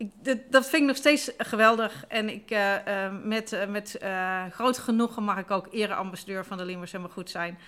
ik, 0.00 0.10
dat, 0.22 0.38
dat 0.50 0.68
vind 0.68 0.82
ik 0.82 0.88
nog 0.88 0.96
steeds 0.96 1.30
geweldig. 1.38 2.04
En 2.08 2.28
ik, 2.28 2.50
eh, 2.50 3.04
eh, 3.04 3.12
met, 3.22 3.52
eh, 3.52 3.66
met 3.66 3.98
groot 4.50 4.78
genoegen 4.78 5.22
mag 5.22 5.38
ik 5.38 5.50
ook 5.50 5.68
ereambassadeur 5.70 6.44
van 6.44 6.58
de 6.58 6.64
Limers 6.64 6.92
helemaal 6.92 7.12
goed 7.12 7.30
zijn. 7.30 7.58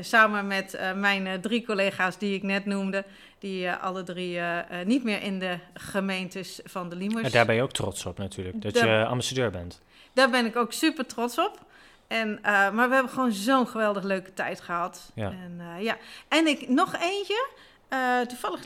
Samen 0.00 0.46
met 0.46 0.78
mijn 0.96 1.40
drie 1.40 1.64
collega's 1.64 2.18
die 2.18 2.34
ik 2.34 2.42
net 2.42 2.64
noemde, 2.64 3.04
die 3.38 3.70
alle 3.70 4.02
drie 4.02 4.40
niet 4.84 5.04
meer 5.04 5.22
in 5.22 5.38
de 5.38 5.58
gemeentes 5.74 6.60
van 6.64 6.88
de 6.88 6.96
Limers. 6.96 7.26
En 7.26 7.30
daar 7.30 7.46
ben 7.46 7.54
je 7.54 7.62
ook 7.62 7.72
trots 7.72 8.06
op 8.06 8.18
natuurlijk, 8.18 8.62
dat 8.62 8.78
je 8.78 9.04
ambassadeur 9.08 9.50
bent. 9.50 9.80
Daar 10.12 10.30
ben 10.30 10.46
ik 10.46 10.56
ook 10.56 10.72
super 10.72 11.06
trots 11.06 11.38
op. 11.38 11.64
En, 12.06 12.38
maar 12.42 12.88
we 12.88 12.94
hebben 12.94 13.12
gewoon 13.12 13.32
zo'n 13.32 13.66
geweldig 13.66 14.02
leuke 14.02 14.32
tijd 14.34 14.60
gehad. 14.60 15.10
Ja. 15.14 15.30
En, 15.30 15.82
ja. 15.82 15.96
en 16.28 16.46
ik 16.46 16.68
nog 16.68 16.94
eentje. 17.00 17.48
Eh, 17.88 18.20
toevallig 18.20 18.64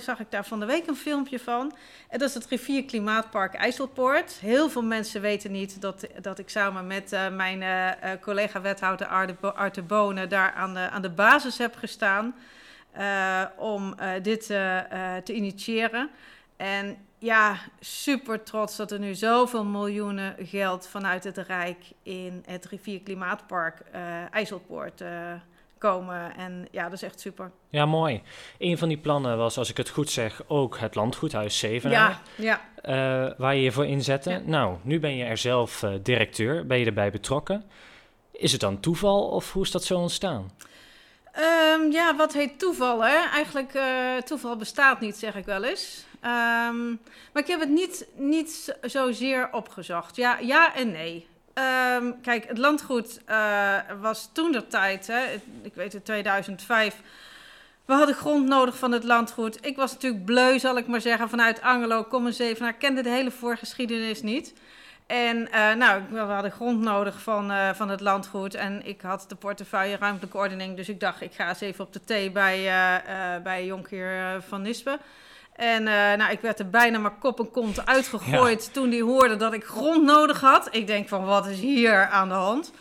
zag 0.00 0.20
ik 0.20 0.30
daar 0.30 0.44
van 0.44 0.60
de 0.60 0.66
week 0.66 0.86
een 0.86 0.96
filmpje 0.96 1.40
van. 1.40 1.76
En 2.08 2.18
dat 2.18 2.28
is 2.28 2.34
het 2.34 2.46
Rivier 2.46 2.84
Klimaatpark 2.84 3.54
IJsselpoort. 3.54 4.32
Heel 4.32 4.70
veel 4.70 4.82
mensen 4.82 5.20
weten 5.20 5.52
niet 5.52 5.80
dat, 5.80 6.06
dat 6.20 6.38
ik 6.38 6.48
samen 6.48 6.86
met 6.86 7.12
eh, 7.12 7.28
mijn 7.28 7.62
eh, 7.62 8.12
eh, 8.12 8.20
collega-wethouder 8.20 9.06
Arte, 9.06 9.34
Bo- 9.40 9.48
Arte 9.48 9.82
Bonen 9.82 10.28
daar 10.28 10.52
aan 10.52 10.74
de, 10.74 10.90
aan 10.90 11.02
de 11.02 11.10
basis 11.10 11.58
heb 11.58 11.76
gestaan. 11.76 12.34
om 13.56 13.94
dit 14.22 14.46
te 15.24 15.32
initiëren. 15.32 16.10
En 16.56 16.96
ja, 17.18 17.56
super 17.80 18.42
trots 18.42 18.76
dat 18.76 18.90
er 18.90 18.98
nu 18.98 19.14
zoveel 19.14 19.64
miljoenen 19.64 20.36
geld 20.38 20.86
vanuit 20.88 21.24
het 21.24 21.38
Rijk 21.38 21.84
in 22.02 22.42
het 22.46 22.64
Rivier 22.64 23.00
Klimaatpark 23.00 23.80
eh 23.92 24.02
IJsselpoort 24.30 25.02
komen. 25.78 26.36
En 26.36 26.68
ja, 26.70 26.84
dat 26.84 26.92
is 26.92 27.02
echt 27.02 27.20
super. 27.20 27.50
Ja, 27.70 27.86
mooi. 27.86 28.22
Een 28.58 28.78
van 28.78 28.88
die 28.88 28.98
plannen 28.98 29.36
was, 29.38 29.58
als 29.58 29.70
ik 29.70 29.76
het 29.76 29.88
goed 29.88 30.10
zeg, 30.10 30.42
ook 30.46 30.78
het 30.78 30.94
landgoedhuis 30.94 31.58
Zevenaar. 31.58 32.20
Ja, 32.36 32.60
ja. 32.82 33.28
eh, 33.28 33.38
waar 33.38 33.54
je 33.54 33.62
je 33.62 33.72
voor 33.72 33.86
inzette. 33.86 34.30
Ja. 34.30 34.40
Nou, 34.44 34.76
nu 34.82 35.00
ben 35.00 35.16
je 35.16 35.24
er 35.24 35.36
zelf 35.38 35.82
eh, 35.82 35.90
directeur, 36.02 36.66
ben 36.66 36.78
je 36.78 36.86
erbij 36.86 37.10
betrokken. 37.10 37.64
Is 38.32 38.52
het 38.52 38.60
dan 38.60 38.80
toeval 38.80 39.28
of 39.28 39.52
hoe 39.52 39.62
is 39.62 39.70
dat 39.70 39.84
zo 39.84 39.98
ontstaan? 39.98 40.50
Ehm, 41.32 41.90
ja, 41.90 42.16
wat 42.16 42.32
heet 42.32 42.58
toeval, 42.58 43.04
hè? 43.04 43.16
Eigenlijk, 43.32 43.74
eh 43.74 44.16
toeval 44.24 44.56
bestaat 44.56 45.00
niet, 45.00 45.16
zeg 45.16 45.34
ik 45.34 45.44
wel 45.44 45.64
eens. 45.64 46.04
Ehm, 46.20 46.88
maar 47.32 47.42
ik 47.42 47.46
heb 47.46 47.60
het 47.60 47.68
niet, 47.68 48.06
niet 48.16 48.76
zozeer 48.82 49.48
opgezocht. 49.52 50.16
Ja, 50.16 50.38
ja 50.38 50.74
en 50.74 50.90
nee. 50.90 51.26
Ehm, 51.54 52.12
kijk, 52.22 52.48
het 52.48 52.58
landgoed 52.58 53.20
eh, 53.24 53.76
was 54.00 54.30
toen 54.32 54.52
de 54.52 54.66
tijd, 54.66 55.06
hè, 55.06 55.22
ik 55.62 55.74
weet 55.74 55.92
het, 55.92 56.04
2005. 56.04 57.00
We 57.84 57.92
hadden 57.92 58.14
grond 58.14 58.46
nodig 58.46 58.78
van 58.78 58.92
het 58.92 59.04
landgoed. 59.04 59.66
Ik 59.66 59.76
was 59.76 59.92
natuurlijk 59.92 60.24
bleu, 60.24 60.58
zal 60.58 60.76
ik 60.76 60.86
maar 60.86 61.00
zeggen, 61.00 61.28
vanuit 61.28 61.60
Angelo, 61.60 62.02
kom 62.02 62.26
eens 62.26 62.38
even. 62.38 62.68
Ik 62.68 62.78
kende 62.78 63.02
de 63.02 63.08
hele 63.08 63.30
voorgeschiedenis 63.30 64.22
niet. 64.22 64.54
En 65.06 65.52
eh, 65.52 65.74
nou, 65.74 66.02
we 66.10 66.18
hadden 66.18 66.50
grond 66.50 66.80
nodig 66.80 67.20
van, 67.22 67.50
eh, 67.50 67.70
van 67.74 67.88
het 67.88 68.00
landgoed. 68.00 68.54
En 68.54 68.86
ik 68.86 69.00
had 69.00 69.24
de 69.28 69.34
portefeuille 69.34 69.96
ruimtelijke 69.96 70.36
ordening. 70.36 70.76
Dus 70.76 70.88
ik 70.88 71.00
dacht, 71.00 71.20
ik 71.20 71.32
ga 71.32 71.48
eens 71.48 71.60
even 71.60 71.84
op 71.84 71.92
de 71.92 72.04
thee 72.04 72.30
bij, 72.30 72.68
eh 72.68 73.42
bij 73.42 73.66
Jonkheer 73.66 74.42
van 74.48 74.62
Nispen. 74.62 74.98
En 75.54 75.88
eh, 75.88 76.18
nou, 76.18 76.32
ik 76.32 76.40
werd 76.40 76.58
er 76.58 76.70
bijna 76.70 76.98
maar 76.98 77.18
kop 77.18 77.38
en 77.38 77.50
kont 77.50 77.86
uitgegooid 77.86 78.72
toen 78.72 78.90
die 78.90 79.02
hoorde 79.02 79.36
dat 79.36 79.52
ik 79.52 79.64
grond 79.64 80.02
nodig 80.02 80.40
had. 80.40 80.68
Ik 80.70 80.86
denk 80.86 81.08
van, 81.08 81.24
wat 81.24 81.46
is 81.46 81.60
hier 81.60 82.06
aan 82.06 82.28
de 82.28 82.34
hand? 82.34 82.72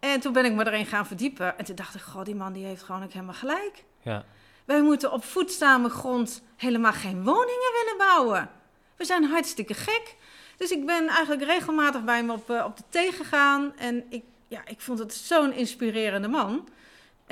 En 0.00 0.20
toen 0.20 0.32
ben 0.32 0.44
ik 0.44 0.52
me 0.52 0.66
erin 0.66 0.86
gaan 0.86 1.06
verdiepen. 1.06 1.58
En 1.58 1.64
toen 1.64 1.74
dacht 1.74 1.94
ik, 1.94 2.00
god, 2.00 2.24
die 2.24 2.34
man 2.34 2.52
die 2.52 2.64
heeft 2.64 2.82
gewoon 2.82 3.02
ook 3.02 3.12
helemaal 3.12 3.34
gelijk. 3.34 3.84
Ja, 4.00 4.24
Wij 4.64 4.82
moeten 4.82 5.12
op 5.12 5.24
voedzame 5.24 5.88
grond 5.88 6.42
helemaal 6.56 6.92
geen 6.92 7.24
woningen 7.24 7.72
willen 7.82 7.98
bouwen. 7.98 8.50
We 8.96 9.04
zijn 9.04 9.24
hartstikke 9.24 9.74
gek. 9.74 10.16
Dus 10.56 10.70
ik 10.70 10.86
ben 10.86 11.08
eigenlijk 11.08 11.44
regelmatig 11.44 12.04
bij 12.04 12.16
hem 12.16 12.30
op, 12.30 12.50
eh, 12.50 12.64
op 12.64 12.76
de 12.76 12.82
thee 12.88 13.12
gegaan. 13.12 13.72
En 13.76 14.04
ik, 14.08 14.24
ja, 14.48 14.60
ik 14.66 14.80
vond 14.80 14.98
het 14.98 15.14
zo'n 15.14 15.52
inspirerende 15.52 16.28
man. 16.28 16.68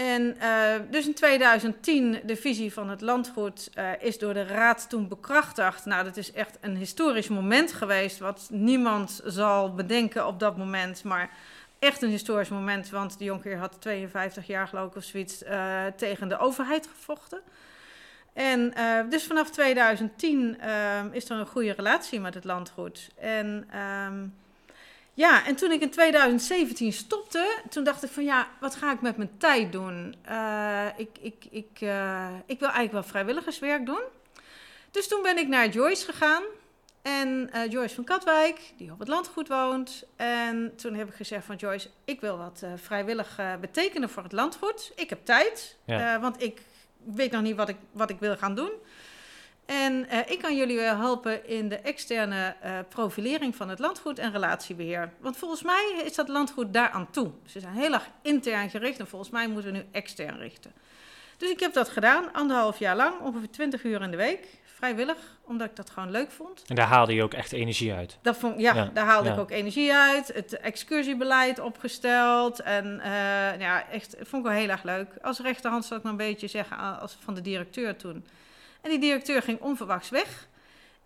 En 0.00 0.37
eh, 0.38 0.75
dus 0.90 1.07
in 1.07 1.14
2010, 1.14 2.21
de 2.25 2.37
visie 2.37 2.73
van 2.73 2.89
het 2.89 3.00
landgoed 3.00 3.71
eh, 3.75 3.91
is 3.99 4.19
door 4.19 4.34
de 4.34 4.45
raad 4.45 4.89
toen 4.89 5.08
bekrachtigd. 5.08 5.84
Nou, 5.84 6.04
dat 6.04 6.17
is 6.17 6.32
echt 6.32 6.58
een 6.60 6.76
historisch 6.76 7.28
moment 7.28 7.73
geweest, 7.73 8.19
wat 8.19 8.49
niemand 8.50 9.21
zal 9.25 9.75
bedenken 9.75 10.26
op 10.26 10.39
dat 10.39 10.56
moment. 10.56 11.04
Maar 11.04 11.30
echt 11.78 12.02
een 12.02 12.10
historisch 12.10 12.49
moment, 12.49 12.91
want 12.91 13.19
de 13.19 13.25
jonker 13.25 13.58
had 13.58 13.80
52 13.80 14.47
jaar 14.47 14.69
geloof 14.69 14.91
ik 14.91 14.97
of 14.97 15.04
zoiets 15.04 15.43
eh, 15.43 15.84
tegen 15.97 16.28
de 16.28 16.39
overheid 16.39 16.86
gevochten. 16.86 17.41
En 18.32 18.73
dus 19.08 19.25
vanaf 19.25 19.50
2010 19.50 20.60
ehm, 20.60 21.08
is 21.13 21.30
er 21.30 21.36
een 21.36 21.47
goede 21.47 21.73
relatie 21.73 22.21
met 22.21 22.34
het 22.34 22.45
landgoed. 22.45 23.10
En 23.19 23.67
ehm, 23.71 24.26
ja, 25.14 25.46
en 25.46 25.56
toen 25.56 25.70
ik 25.73 25.80
in 25.80 25.90
2017 25.90 26.92
stopte, 26.92 27.58
toen 27.70 27.84
dacht 27.84 28.02
ik 28.02 28.10
van 28.10 28.25
ja, 28.25 28.49
wat 28.60 28.75
ga 28.75 28.92
ik 28.92 29.00
met 29.00 29.16
mijn 29.16 29.30
tijd 29.38 29.73
doen? 29.73 30.14
Eh, 30.23 30.86
ik, 30.96 31.10
ik, 31.20 31.44
ik, 31.50 31.78
eh, 31.80 32.28
ik 32.46 32.58
wil 32.58 32.68
eigenlijk 32.68 32.92
wel 32.92 33.02
vrijwilligerswerk 33.02 33.86
doen. 33.86 34.02
Dus 34.90 35.08
toen 35.08 35.23
ben 35.23 35.38
ik 35.38 35.49
naar 35.49 35.68
Joyce 35.68 36.04
gegaan. 36.04 36.42
En 37.02 37.50
eh, 37.52 37.70
Joyce 37.70 37.94
van 37.94 38.04
Katwijk, 38.04 38.73
die 38.76 38.92
op 38.92 38.99
het 38.99 39.08
landgoed 39.08 39.49
woont. 39.49 40.04
En 40.16 40.73
toen 40.76 40.94
heb 40.94 41.08
ik 41.08 41.14
gezegd 41.14 41.44
van 41.44 41.56
Joyce, 41.56 41.88
ik 42.04 42.20
wil 42.20 42.36
wat 42.38 42.62
vrijwillig 42.76 43.38
betekenen 43.60 44.10
voor 44.10 44.23
het 44.23 44.32
landgoed. 44.32 44.92
Ik 44.96 45.10
heb 45.10 45.25
tijd, 45.25 45.76
Ja. 45.84 46.20
want 46.20 46.42
ik 46.42 46.62
weet 47.04 47.30
nog 47.30 47.42
niet 47.42 47.56
wat 47.56 47.68
ik, 47.68 47.76
wat 47.92 48.10
ik 48.10 48.18
wil 48.18 48.36
gaan 48.36 48.54
doen. 48.54 48.70
En 49.66 50.08
eh, 50.08 50.18
ik 50.26 50.38
kan 50.38 50.56
jullie 50.56 50.80
helpen 50.80 51.49
in 51.49 51.68
de 51.68 51.76
externe 51.76 52.54
eh, 52.60 52.78
profilering 52.88 53.56
van 53.56 53.68
het 53.68 53.78
landgoed 53.78 54.18
en 54.18 54.32
relatiebeheer. 54.32 55.12
Want 55.20 55.36
volgens 55.36 55.62
mij 55.62 56.02
is 56.04 56.14
dat 56.14 56.28
landgoed 56.28 56.73
daaraan 56.73 57.10
toe. 57.10 57.30
Ze 57.46 57.60
zijn 57.60 57.75
heel 57.75 57.92
erg 57.92 58.10
intern 58.23 58.70
gericht 58.70 58.99
en 58.99 59.06
volgens 59.06 59.30
mij 59.30 59.49
moeten 59.49 59.73
we 59.73 59.78
nu 59.78 59.84
extern 59.92 60.38
richten. 60.38 60.73
Dus 61.36 61.50
ik 61.50 61.60
heb 61.60 61.73
dat 61.73 61.88
gedaan, 61.88 62.32
anderhalf 62.32 62.78
jaar 62.78 62.96
lang, 62.96 63.20
ongeveer 63.20 63.50
20 63.50 63.84
uur 63.84 64.02
in 64.02 64.10
de 64.10 64.16
week. 64.16 64.46
Vrijwillig, 64.64 65.16
omdat 65.44 65.68
ik 65.68 65.76
dat 65.76 65.90
gewoon 65.90 66.10
leuk 66.10 66.30
vond. 66.30 66.62
en 66.66 66.75
daar 66.75 66.86
haalde 66.86 67.14
je 67.14 67.23
ook 67.23 67.34
echt 67.34 67.52
energie 67.52 67.92
uit. 67.92 68.18
Dat 68.23 68.36
vond, 68.36 68.60
ja, 68.60 68.75
Ja, 68.75 68.90
daar 68.94 69.06
haalde 69.06 69.28
ja. 69.28 69.34
ik 69.34 69.40
ook 69.40 69.50
energie 69.50 69.94
uit. 69.94 70.28
Het 70.34 70.58
excursiebeleid 70.58 71.58
opgesteld. 71.58 72.60
En 72.60 73.00
eh, 73.00 73.10
ja, 73.60 73.88
echt, 73.90 74.16
vond 74.16 74.44
ik 74.44 74.50
wel 74.50 74.60
heel 74.60 74.68
erg 74.68 74.82
leuk. 74.82 75.08
Als 75.23 75.38
rechterhand 75.38 75.84
zal 75.84 75.96
ik 75.96 76.02
maar 76.02 76.12
een 76.12 76.18
beetje 76.18 76.46
zeggen 76.46 76.99
als 77.00 77.16
van 77.20 77.34
de 77.34 77.40
directeur 77.40 77.96
toen. 77.96 78.26
En 78.82 78.90
die 78.90 78.99
directeur 78.99 79.43
ging 79.43 79.60
onverwachts 79.60 80.08
weg. 80.08 80.49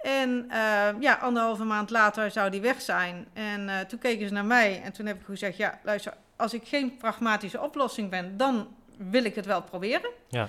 En 0.05 0.47
eh, 0.51 1.01
ja, 1.01 1.15
anderhalve 1.15 1.65
maand 1.65 1.91
later 1.91 2.31
zou 2.31 2.51
die 2.51 2.61
weg 2.61 2.81
zijn. 2.81 3.27
En 3.33 3.69
eh, 3.69 3.81
toen 3.81 3.99
keken 3.99 4.29
ze 4.29 4.35
naar 4.35 4.45
mij 4.45 4.83
en 4.83 4.93
toen 4.93 5.07
heb 5.07 5.21
ik 5.21 5.27
gezegd: 5.27 5.57
Ja, 5.57 5.81
luister, 5.83 6.15
als 6.37 6.55
ik 6.55 6.69
geen 6.69 6.97
pragmatische 6.97 7.61
oplossing 7.61 8.11
ben, 8.11 8.37
dan 8.37 8.77
wil 8.97 9.25
ik 9.25 9.35
het 9.35 9.47
wel 9.47 9.63
proberen. 9.63 10.11
Ja. 10.29 10.49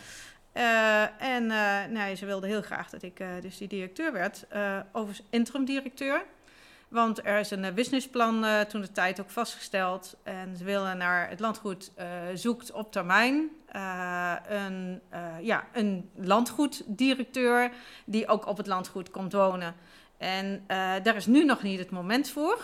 Eh, 0.51 1.35
en 1.35 1.47
nee, 1.91 2.15
ze 2.15 2.25
wilde 2.25 2.47
heel 2.47 2.61
graag 2.61 2.89
dat 2.89 3.03
ik 3.03 3.23
dus 3.41 3.57
die 3.57 3.67
directeur 3.67 4.11
werd, 4.11 4.45
overigens 4.91 5.27
interim 5.29 5.65
directeur. 5.65 6.23
Want 6.95 7.25
er 7.25 7.39
is 7.39 7.51
een 7.51 7.63
eh, 7.63 7.73
businessplan 7.73 8.45
eh, 8.45 8.61
toen 8.61 8.81
de 8.81 8.91
tijd 8.91 9.21
ook 9.21 9.29
vastgesteld. 9.29 10.15
En 10.23 10.57
ze 10.57 10.63
willen 10.63 10.97
naar 10.97 11.29
het 11.29 11.39
landgoed 11.39 11.91
eh, 11.95 12.07
zoekt 12.33 12.71
op 12.71 12.91
termijn 12.91 13.49
een, 14.47 15.01
ja, 15.41 15.67
een 15.73 16.09
landgoeddirecteur 16.15 17.71
die 18.05 18.27
ook 18.27 18.47
op 18.47 18.57
het 18.57 18.67
landgoed 18.67 19.11
komt 19.11 19.33
wonen. 19.33 19.75
En 20.17 20.63
daar 21.03 21.15
is 21.15 21.25
nu 21.25 21.45
nog 21.45 21.63
niet 21.63 21.79
het 21.79 21.89
moment 21.89 22.29
voor. 22.29 22.63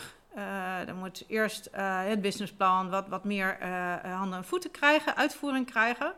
Er 0.88 0.96
moet 0.96 1.24
eerst 1.28 1.70
het 2.08 2.22
businessplan 2.22 2.90
wat, 2.90 3.08
wat 3.08 3.24
meer 3.24 3.58
handen 4.04 4.38
en 4.38 4.46
voeten 4.46 4.72
krijgen, 4.72 5.16
uitvoering 5.16 5.66
krijgen. 5.66 6.14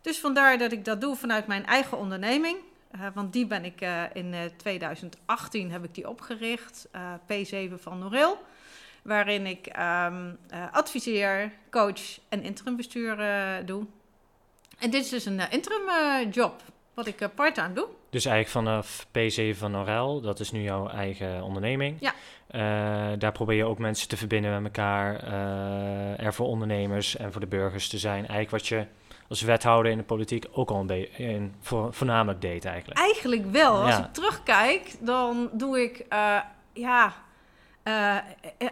Dus 0.00 0.20
vandaar 0.20 0.58
dat 0.58 0.72
ik 0.72 0.84
dat 0.84 1.00
doe 1.00 1.16
vanuit 1.16 1.46
mijn 1.46 1.66
eigen 1.66 1.98
onderneming. 1.98 2.56
Eh, 2.94 3.00
want 3.14 3.32
die 3.32 3.46
ben 3.46 3.64
ik 3.64 3.80
eh, 3.80 4.02
in 4.12 4.34
eh, 4.34 4.40
2018 4.56 5.70
heb 5.70 5.84
ik 5.84 5.94
die 5.94 6.08
opgericht, 6.08 6.88
eh, 6.92 7.12
P7 7.26 7.72
van 7.80 7.98
Norel. 7.98 8.38
Waarin 9.02 9.46
ik 9.46 9.66
ehm, 9.66 10.30
eh, 10.48 10.64
adviseer, 10.72 11.52
coach 11.70 12.18
en 12.28 12.42
interimbestuur 12.42 13.20
eh, 13.20 13.66
doe. 13.66 13.86
En 14.78 14.90
dit 14.90 15.04
is 15.04 15.08
dus 15.10 15.24
een 15.24 15.40
eh, 15.40 15.52
interim 15.52 15.88
eh, 15.88 16.32
job, 16.32 16.62
wat 16.94 17.06
ik 17.06 17.20
eh, 17.20 17.28
part-time 17.34 17.72
doe. 17.72 17.86
Dus 18.10 18.24
eigenlijk 18.24 18.66
vanaf 18.66 19.06
P7 19.06 19.58
van 19.58 19.70
Norel, 19.70 20.20
dat 20.20 20.40
is 20.40 20.50
nu 20.50 20.62
jouw 20.62 20.88
eigen 20.88 21.42
onderneming. 21.42 21.96
Ja. 22.00 22.12
Eh, 22.46 23.18
daar 23.18 23.32
probeer 23.32 23.56
je 23.56 23.64
ook 23.64 23.78
mensen 23.78 24.08
te 24.08 24.16
verbinden 24.16 24.62
met 24.62 24.64
elkaar. 24.76 25.16
eh, 25.22 26.24
er 26.26 26.34
voor 26.34 26.46
ondernemers 26.46 27.16
en 27.16 27.32
voor 27.32 27.40
de 27.40 27.46
burgers 27.46 27.88
te 27.88 27.98
zijn. 27.98 28.16
Eigenlijk 28.26 28.50
wat 28.50 28.66
je 28.66 28.86
als 29.34 29.42
wethouder 29.42 29.92
in 29.92 29.98
de 29.98 30.04
politiek 30.04 30.44
ook 30.52 30.70
al 30.70 30.80
een 30.80 30.86
beetje 30.86 31.48
voor, 31.60 31.94
voornamelijk 31.94 32.40
deed 32.40 32.64
eigenlijk. 32.64 32.98
Eigenlijk 33.00 33.46
wel. 33.52 33.82
Als 33.82 33.96
Ja. 33.96 34.04
ik 34.04 34.12
terugkijk, 34.12 34.94
dan 35.00 35.48
doe 35.52 35.82
ik, 35.82 35.98
eh, 36.08 36.36
ja... 36.72 37.12
eh, 37.82 38.16
eh, 38.16 38.22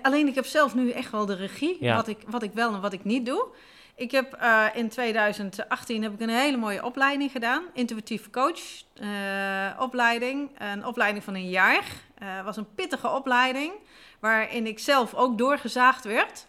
alleen 0.03 0.27
ik 0.27 0.35
heb 0.35 0.44
zelf 0.44 0.75
nu 0.75 0.90
echt 0.90 1.11
wel 1.11 1.27
de 1.27 1.35
regie, 1.35 1.77
Ja. 1.81 1.94
wat, 1.96 2.09
ik, 2.09 2.18
wat 2.27 2.42
ik 2.42 2.53
wel 2.53 2.75
en 2.75 2.81
wat 2.81 2.92
ik 2.92 3.05
niet 3.05 3.27
doe. 3.27 3.46
Ik 3.94 4.11
heb 4.11 4.38
uh, 4.42 4.66
in 4.75 4.88
2018 4.88 6.03
heb 6.03 6.12
ik 6.12 6.20
een 6.20 6.29
hele 6.29 6.57
mooie 6.57 6.85
opleiding 6.85 7.31
gedaan. 7.31 7.62
Intuïtief 7.72 8.31
coach 8.31 8.61
uh, 9.03 9.81
opleiding. 9.81 10.51
Een 10.59 10.87
opleiding 10.87 11.25
van 11.25 11.35
een 11.35 11.48
jaar. 11.48 11.85
Het 12.18 12.44
was 12.44 12.57
een 12.57 12.75
pittige 12.75 13.09
opleiding. 13.09 13.72
Waarin 14.20 14.66
ik 14.66 14.79
zelf 14.79 15.14
ook 15.14 15.38
doorgezaagd 15.38 16.05
werd. 16.05 16.46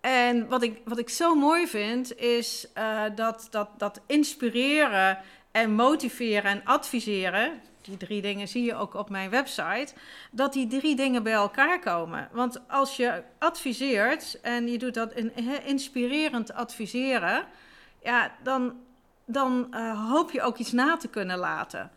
En 0.00 0.48
wat 0.48 0.62
ik, 0.62 0.80
wat 0.84 0.98
ik 0.98 1.08
zo 1.08 1.34
mooi 1.34 1.66
vind, 1.66 2.16
is 2.18 2.68
dat, 3.14 3.46
dat, 3.50 3.68
dat 3.76 4.00
inspireren 4.06 5.18
en 5.50 5.72
motiveren 5.74 6.50
en 6.50 6.64
adviseren 6.64 7.60
die 7.88 7.96
drie 7.96 8.22
dingen 8.22 8.48
zie 8.48 8.64
je 8.64 8.74
ook 8.74 8.94
op 8.94 9.10
mijn 9.10 9.30
website, 9.30 9.94
dat 10.30 10.52
die 10.52 10.66
drie 10.66 10.96
dingen 10.96 11.22
bij 11.22 11.32
elkaar 11.32 11.78
komen. 11.78 12.28
Want 12.32 12.68
als 12.68 12.96
je 12.96 13.22
adviseert 13.38 14.40
en 14.40 14.68
je 14.68 14.78
doet 14.78 14.94
dat 14.94 15.12
in, 15.12 15.32
inspirerend 15.64 16.52
adviseren, 16.52 17.44
ja, 18.02 18.32
dan, 18.42 18.76
dan 19.24 19.66
uh, 19.70 20.10
hoop 20.10 20.30
je 20.30 20.42
ook 20.42 20.58
iets 20.58 20.72
na 20.72 20.96
te 20.96 21.08
kunnen 21.08 21.38
laten. 21.38 21.90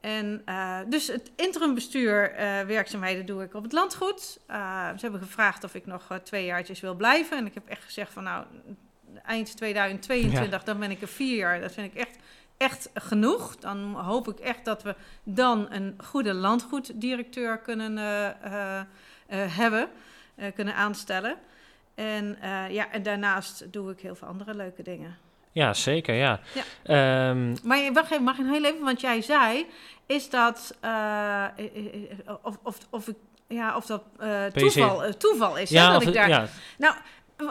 En 0.00 0.42
uh, 0.46 0.78
dus 0.88 1.06
het 1.06 1.30
interimbestuur 1.36 2.32
uh, 2.32 2.38
werkzaamheden 2.60 3.26
doe 3.26 3.42
ik 3.42 3.54
op 3.54 3.62
het 3.62 3.72
landgoed. 3.72 4.38
ze 4.48 4.98
hebben 5.00 5.20
gevraagd 5.20 5.64
of 5.64 5.74
ik 5.74 5.86
nog 5.86 6.20
twee 6.22 6.44
jaartjes 6.44 6.80
wil 6.80 6.94
blijven. 6.94 7.36
En 7.36 7.46
ik 7.46 7.54
heb 7.54 7.68
echt 7.68 7.84
gezegd 7.84 8.12
van 8.12 8.22
nou, 8.22 8.44
eind 9.24 9.56
2022, 9.56 10.62
dan 10.62 10.78
ben 10.78 10.90
ik 10.90 11.02
er 11.02 11.08
vier 11.08 11.36
jaar. 11.36 11.60
Dat 11.60 11.72
vind 11.72 11.94
ik 11.94 12.00
echt 12.00 12.18
echt 12.56 12.90
genoeg. 12.94 13.56
Dan 13.56 13.94
hoop 13.94 14.28
ik 14.28 14.38
echt 14.38 14.64
dat 14.64 14.82
we 14.82 14.94
dan 15.22 15.66
een 15.70 15.94
goede 16.04 16.34
landgoeddirecteur 16.34 17.58
kunnen 17.58 17.96
hebben, 19.28 19.88
kunnen 20.54 20.74
aanstellen. 20.74 21.36
En, 21.94 22.38
ja, 22.70 22.90
en 22.90 23.02
daarnaast 23.02 23.72
doe 23.72 23.90
ik 23.90 24.00
heel 24.00 24.14
veel 24.14 24.28
andere 24.28 24.54
leuke 24.54 24.82
dingen. 24.82 25.16
Ja, 25.56 25.74
zeker, 25.74 26.14
ja. 26.14 26.40
ja. 26.84 27.28
Um, 27.28 27.56
maar 27.62 27.92
wacht 27.92 28.10
even, 28.10 28.24
mag 28.24 28.38
ik 28.38 28.46
heel 28.46 28.64
even, 28.64 28.84
want 28.84 29.00
jij 29.00 29.22
zei, 29.22 29.66
is 30.06 30.30
dat, 30.30 30.76
of, 32.42 32.58
of, 32.62 32.78
of, 32.90 33.08
ik, 33.08 33.16
ja, 33.48 33.76
of 33.76 33.86
dat 33.86 34.02
toeval, 34.52 35.16
toeval 35.16 35.58
is, 35.58 35.70
ja, 35.70 35.86
hè, 35.86 35.92
dat 35.92 36.02
ik 36.02 36.14
daar... 36.14 36.28
Ja. 36.28 36.48
Nou, 36.78 36.94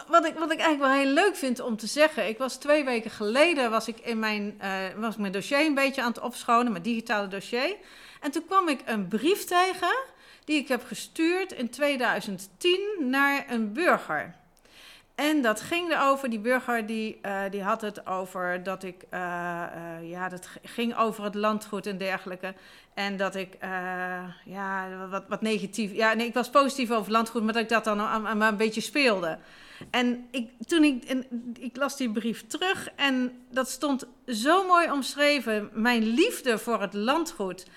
wat 0.07 0.25
ik, 0.25 0.33
wat 0.33 0.51
ik 0.51 0.59
eigenlijk 0.59 0.79
wel 0.79 0.91
heel 0.91 1.13
leuk 1.13 1.35
vind 1.35 1.59
om 1.59 1.77
te 1.77 1.87
zeggen. 1.87 2.27
Ik 2.27 2.37
was 2.37 2.55
twee 2.55 2.83
weken 2.83 3.11
geleden 3.11 3.69
was 3.69 3.87
ik 3.87 3.99
in 3.99 4.19
mijn, 4.19 4.61
was 4.97 5.13
ik 5.13 5.19
mijn 5.19 5.33
dossier 5.33 5.65
een 5.65 5.73
beetje 5.73 6.01
aan 6.01 6.07
het 6.07 6.19
opschonen, 6.19 6.71
mijn 6.71 6.83
digitale 6.83 7.27
dossier. 7.27 7.75
En 8.21 8.31
toen 8.31 8.45
kwam 8.45 8.69
ik 8.69 8.79
een 8.85 9.07
brief 9.07 9.43
tegen 9.43 9.95
die 10.43 10.59
ik 10.59 10.67
heb 10.67 10.85
gestuurd 10.85 11.51
in 11.51 11.69
2010 11.69 12.79
naar 12.99 13.45
een 13.49 13.73
burger. 13.73 14.35
En 15.15 15.41
dat 15.41 15.61
ging 15.61 15.91
erover, 15.91 16.29
die 16.29 16.39
burger 16.39 16.85
die, 16.85 17.19
uh, 17.25 17.41
die 17.51 17.63
had 17.63 17.81
het 17.81 18.07
over 18.07 18.63
dat 18.63 18.83
ik, 18.83 19.03
uh, 19.13 19.19
uh, 19.19 20.09
ja, 20.09 20.29
dat 20.29 20.49
ging 20.63 20.97
over 20.97 21.23
het 21.23 21.35
landgoed 21.35 21.87
en 21.87 21.97
dergelijke. 21.97 22.53
En 22.93 23.17
dat 23.17 23.35
ik, 23.35 23.57
ja, 24.45 24.87
wat, 25.09 25.23
wat 25.27 25.41
negatief, 25.41 25.93
ja, 25.93 26.13
nee, 26.13 26.27
ik 26.27 26.33
was 26.33 26.49
positief 26.49 26.91
over 26.91 27.11
landgoed, 27.11 27.43
maar 27.43 27.53
dat 27.53 27.61
ik 27.61 27.69
dat 27.69 27.83
dan 27.83 27.99
aan, 27.99 28.41
een 28.41 28.57
beetje 28.57 28.81
speelde. 28.81 29.37
En 29.89 30.27
ik, 30.31 30.49
toen 30.67 30.83
ik, 30.83 31.25
ik 31.59 31.75
las 31.77 31.97
die 31.97 32.11
brief 32.11 32.47
terug 32.47 32.89
en 32.95 33.31
dat 33.49 33.69
stond 33.69 34.07
zo 34.27 34.67
mooi 34.67 34.91
omschreven. 34.91 35.69
Mijn 35.73 36.03
liefde 36.03 36.57
voor 36.57 36.81
het 36.81 36.93
landgoed 36.93 37.67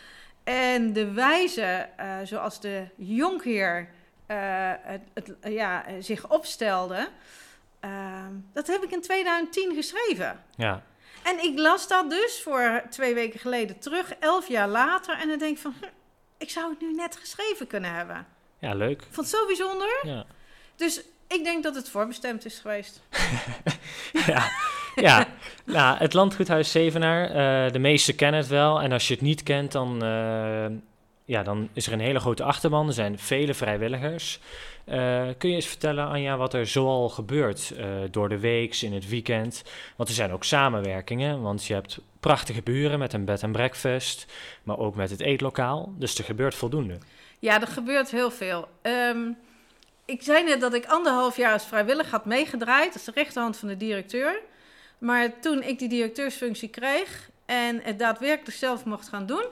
en 0.44 0.92
de 0.92 1.12
wijze 1.12 1.88
zoals 2.24 2.60
de 2.60 2.86
jonkheer 2.96 3.88
het, 4.82 5.02
het, 5.14 5.36
ja, 5.42 5.84
zich 6.00 6.30
opstelde. 6.30 7.08
Uh, 7.84 8.26
dat 8.52 8.66
heb 8.66 8.82
ik 8.82 8.90
in 8.90 9.00
2010 9.00 9.74
geschreven. 9.74 10.44
Ja. 10.56 10.82
En 11.22 11.44
ik 11.44 11.58
las 11.58 11.88
dat 11.88 12.10
dus 12.10 12.40
voor 12.42 12.82
twee 12.90 13.14
weken 13.14 13.40
geleden 13.40 13.78
terug, 13.78 14.12
elf 14.20 14.48
jaar 14.48 14.68
later. 14.68 15.18
En 15.20 15.28
dan 15.28 15.38
denk 15.38 15.56
ik 15.56 15.62
van, 15.62 15.74
ik 16.38 16.50
zou 16.50 16.70
het 16.70 16.80
nu 16.80 16.92
net 16.92 17.16
geschreven 17.16 17.66
kunnen 17.66 17.94
hebben. 17.94 18.26
Ja, 18.58 18.74
leuk. 18.74 19.02
Vond 19.02 19.16
het 19.30 19.36
zo 19.36 19.46
bijzonder. 19.46 20.00
Ja. 20.02 20.24
Dus 20.76 21.02
ik 21.26 21.44
denk 21.44 21.62
dat 21.62 21.74
het 21.74 21.90
voorbestemd 21.90 22.44
is 22.44 22.58
geweest. 22.58 23.02
ja, 24.26 24.50
ja. 24.94 25.26
Nou, 25.64 25.98
het 25.98 26.14
landgoedhuis 26.14 26.70
Zevenaar, 26.70 27.28
uh, 27.28 27.72
de 27.72 27.78
meesten 27.78 28.14
kennen 28.14 28.40
het 28.40 28.48
wel. 28.48 28.80
En 28.80 28.92
als 28.92 29.08
je 29.08 29.14
het 29.14 29.22
niet 29.22 29.42
kent, 29.42 29.72
dan, 29.72 30.04
uh, 30.04 30.66
ja, 31.28 31.42
dan 31.42 31.68
is 31.72 31.86
er 31.86 31.92
een 31.92 32.00
hele 32.00 32.20
grote 32.20 32.42
achterban. 32.42 32.86
Er 32.86 32.92
zijn 32.92 33.18
vele 33.18 33.54
vrijwilligers. 33.54 34.40
Uh, 34.86 34.94
kun 35.38 35.48
je 35.48 35.54
eens 35.54 35.66
vertellen, 35.66 36.08
Anja, 36.08 36.36
wat 36.36 36.54
er 36.54 36.66
zoal 36.66 37.08
gebeurt 37.08 37.74
door 38.10 38.28
de 38.28 38.38
week, 38.38 38.76
in 38.76 38.92
het 38.92 39.08
weekend? 39.08 39.64
Want 39.96 40.08
er 40.08 40.14
zijn 40.14 40.32
ook 40.32 40.44
samenwerkingen, 40.44 41.42
want 41.42 41.64
je 41.64 41.74
hebt 41.74 42.00
prachtige 42.20 42.62
buren 42.62 42.98
met 42.98 43.12
een 43.12 43.24
bed 43.24 43.42
en 43.42 43.52
breakfast, 43.52 44.26
maar 44.62 44.78
ook 44.78 44.94
met 44.94 45.10
het 45.10 45.20
eetlokaal. 45.20 45.92
Dus 45.96 46.18
er 46.18 46.24
gebeurt 46.24 46.54
voldoende. 46.54 46.98
Ja, 47.38 47.60
er 47.60 47.66
gebeurt 47.66 48.10
heel 48.10 48.30
veel. 48.30 48.68
Um, 48.82 49.36
ik 50.04 50.22
zei 50.22 50.44
net 50.44 50.60
dat 50.60 50.74
ik 50.74 50.86
anderhalf 50.86 51.36
jaar 51.36 51.52
als 51.52 51.66
vrijwillig 51.66 52.10
had 52.10 52.24
meegedraaid. 52.24 52.92
als 52.92 53.04
de 53.04 53.12
rechterhand 53.14 53.56
van 53.56 53.68
de 53.68 53.76
directeur. 53.76 54.40
Maar 54.98 55.40
toen 55.40 55.62
ik 55.62 55.78
die 55.78 55.88
directeursfunctie 55.88 56.68
kreeg 56.68 57.30
en 57.46 57.80
het 57.82 57.98
daadwerkelijk 57.98 58.56
zelf 58.56 58.84
mocht 58.84 59.08
gaan 59.08 59.26
doen, 59.26 59.44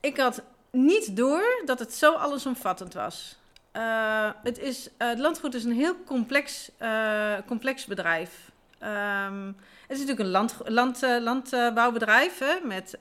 ik 0.00 0.16
had 0.16 0.42
niet 0.70 1.16
door 1.16 1.62
dat 1.64 1.78
het 1.78 1.94
zo 1.94 2.12
allesomvattend 2.12 2.94
was. 2.94 3.38
Uh, 3.78 4.30
het, 4.42 4.58
is, 4.58 4.88
uh, 4.98 5.08
het 5.08 5.18
landgoed 5.18 5.54
is 5.54 5.64
een 5.64 5.72
heel 5.72 5.96
complex, 6.04 6.70
uh, 6.82 7.34
complex 7.46 7.84
bedrijf. 7.84 8.50
Um, 8.82 9.56
het 9.86 9.98
is 9.98 10.04
natuurlijk 10.04 10.18
een 10.18 10.30
land, 10.30 10.56
land, 10.64 11.02
landbouwbedrijf 11.02 12.42
met 12.62 12.98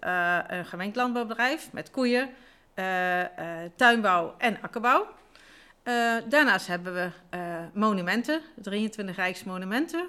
een 0.47 0.65
gemengd 0.65 0.95
landbouwbedrijf 0.95 1.69
met 1.71 1.91
koeien, 1.91 2.29
tuinbouw 3.75 4.35
en 4.37 4.57
akkerbouw. 4.61 5.07
Daarnaast 6.29 6.67
hebben 6.67 6.93
we 6.93 7.09
monumenten, 7.73 8.41
23 8.55 9.15
rijksmonumenten. 9.15 10.07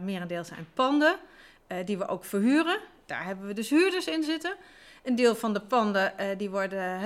Merendeel 0.00 0.44
zijn 0.44 0.66
panden 0.74 1.16
die 1.84 1.98
we 1.98 2.08
ook 2.08 2.24
verhuren. 2.24 2.78
Daar 3.06 3.24
hebben 3.24 3.46
we 3.46 3.52
dus 3.52 3.70
huurders 3.70 4.06
in 4.06 4.22
zitten. 4.22 4.54
Een 5.04 5.14
deel 5.14 5.34
van 5.34 5.52
de 5.52 5.60
panden, 5.60 6.12
die 6.38 6.50
worden, 6.50 7.00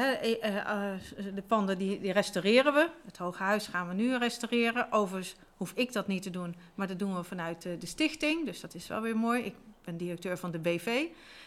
de 1.35 1.43
panden 1.47 1.79
die, 1.79 2.01
die, 2.01 2.13
restaureren 2.13 2.75
we. 2.75 2.89
Het 3.05 3.17
Hoge 3.17 3.43
Huis 3.43 3.67
gaan 3.67 3.89
we 3.89 3.95
nu 3.95 4.17
restaureren. 4.17 4.93
Overigens 4.93 5.37
hoef 5.57 5.73
ik 5.75 5.93
dat 5.93 6.07
niet 6.07 6.23
te 6.23 6.31
doen, 6.31 6.57
maar 6.75 6.87
dat 6.87 6.99
doen 6.99 7.17
we 7.17 7.23
vanuit 7.23 7.63
de 7.63 7.87
stichting. 7.87 8.47
Dus 8.47 8.61
dat 8.61 8.75
is 8.75 8.87
wel 8.87 9.01
weer 9.01 9.17
mooi. 9.17 9.45
Ik 9.45 9.55
ben 9.85 9.97
directeur 9.97 10.39
van 10.39 10.51
de 10.51 10.59
BV, 10.59 11.05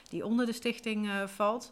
die 0.09 0.25
onder 0.25 0.45
de 0.45 0.53
stichting 0.53 1.09
valt. 1.25 1.71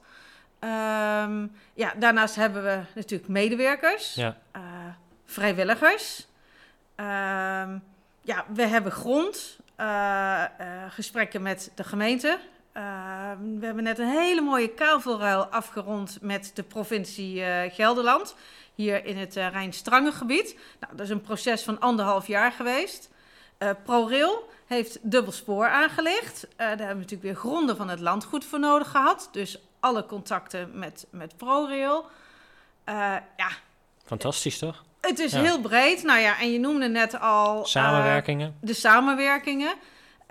Um, 0.60 1.52
ja, 1.74 1.94
daarnaast 1.98 2.36
hebben 2.36 2.64
we 2.64 2.82
natuurlijk 2.96 3.30
medewerkers, 3.30 4.14
ja. 4.14 4.38
vrijwilligers. 5.26 6.28
Um, 6.96 7.84
ja, 8.22 8.46
we 8.54 8.68
hebben 8.68 8.92
grond, 8.92 9.60
uh, 9.80 9.86
uh, 9.86 10.84
gesprekken 10.90 11.42
met 11.42 11.72
de 11.76 11.84
gemeente. 11.84 12.40
We 12.74 13.66
hebben 13.66 13.84
net 13.84 14.00
een 14.00 14.10
hele 14.10 14.42
mooie 14.42 14.70
kavelruil 14.70 15.46
afgerond 15.46 16.18
met 16.22 16.52
de 16.54 16.64
provincie 16.64 17.44
Gelderland. 17.70 18.36
Hier 18.76 19.06
in 19.06 19.18
het 19.18 19.36
Rijn-Strangengebied. 19.36 20.56
Nou, 20.80 20.96
dat 20.96 21.06
is 21.06 21.12
een 21.12 21.22
proces 21.22 21.64
van 21.64 21.80
anderhalf 21.80 22.28
jaar 22.28 22.52
geweest. 22.52 23.10
ProRail 23.84 24.50
heeft 24.66 25.00
dubbel 25.02 25.32
spoor 25.32 25.68
aangelegd. 25.68 26.48
daar 26.58 26.68
hebben 26.68 26.88
we 26.88 26.94
natuurlijk 26.94 27.22
weer 27.22 27.36
gronden 27.36 27.78
van 27.78 27.90
het 27.90 28.00
landgoed 28.00 28.46
voor 28.46 28.60
nodig 28.60 28.90
gehad. 28.90 29.30
Dus 29.32 29.60
alle 29.80 30.06
contacten 30.06 30.70
met, 30.74 31.08
met 31.10 31.38
ProRail. 31.38 32.06
Uh, 32.86 32.96
ja. 33.38 33.50
Fantastisch, 34.06 34.58
toch? 34.58 34.84
Het 35.02 35.20
is 35.20 35.32
heel 35.32 35.62
breed. 35.62 36.04
Nou 36.04 36.20
ja, 36.20 36.40
en 36.40 36.52
je 36.52 36.60
noemde 36.60 36.88
net 36.88 37.20
al... 37.20 37.60
Eh, 37.60 37.66
samenwerkingen. 37.66 38.58
de 38.62 38.74
samenwerkingen. 38.74 39.74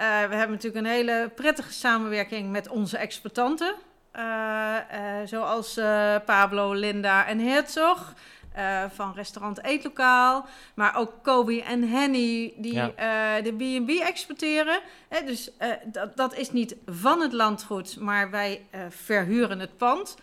Uh, 0.00 0.06
we 0.06 0.34
hebben 0.34 0.50
natuurlijk 0.50 0.84
een 0.86 0.92
hele 0.92 1.30
prettige 1.34 1.72
samenwerking 1.72 2.50
met 2.50 2.68
onze 2.68 2.98
exploitanten. 2.98 3.74
zoals 5.24 5.80
Pablo, 6.24 6.72
Linda 6.72 7.26
en 7.26 7.38
Herzog. 7.38 8.14
Uh, 8.58 8.84
van 8.94 9.12
restaurant 9.14 9.64
Eetlokaal. 9.64 10.46
Maar 10.74 10.96
ook 10.96 11.12
Kobe 11.22 11.62
en 11.62 11.88
Henny 11.88 12.52
die 12.56 12.74
uh, 12.74 12.84
de 13.42 13.52
B&B 13.56 13.88
exporteren. 13.88 14.80
Hè, 15.08 15.24
dus 15.24 15.50
uh, 15.62 15.68
dat, 15.84 16.16
dat 16.16 16.34
is 16.34 16.50
niet 16.50 16.76
van 16.86 17.20
het 17.20 17.32
landgoed, 17.32 17.96
maar 18.00 18.30
wij 18.30 18.66
verhuren 18.88 19.58
het 19.58 19.76
pand. 19.76 20.16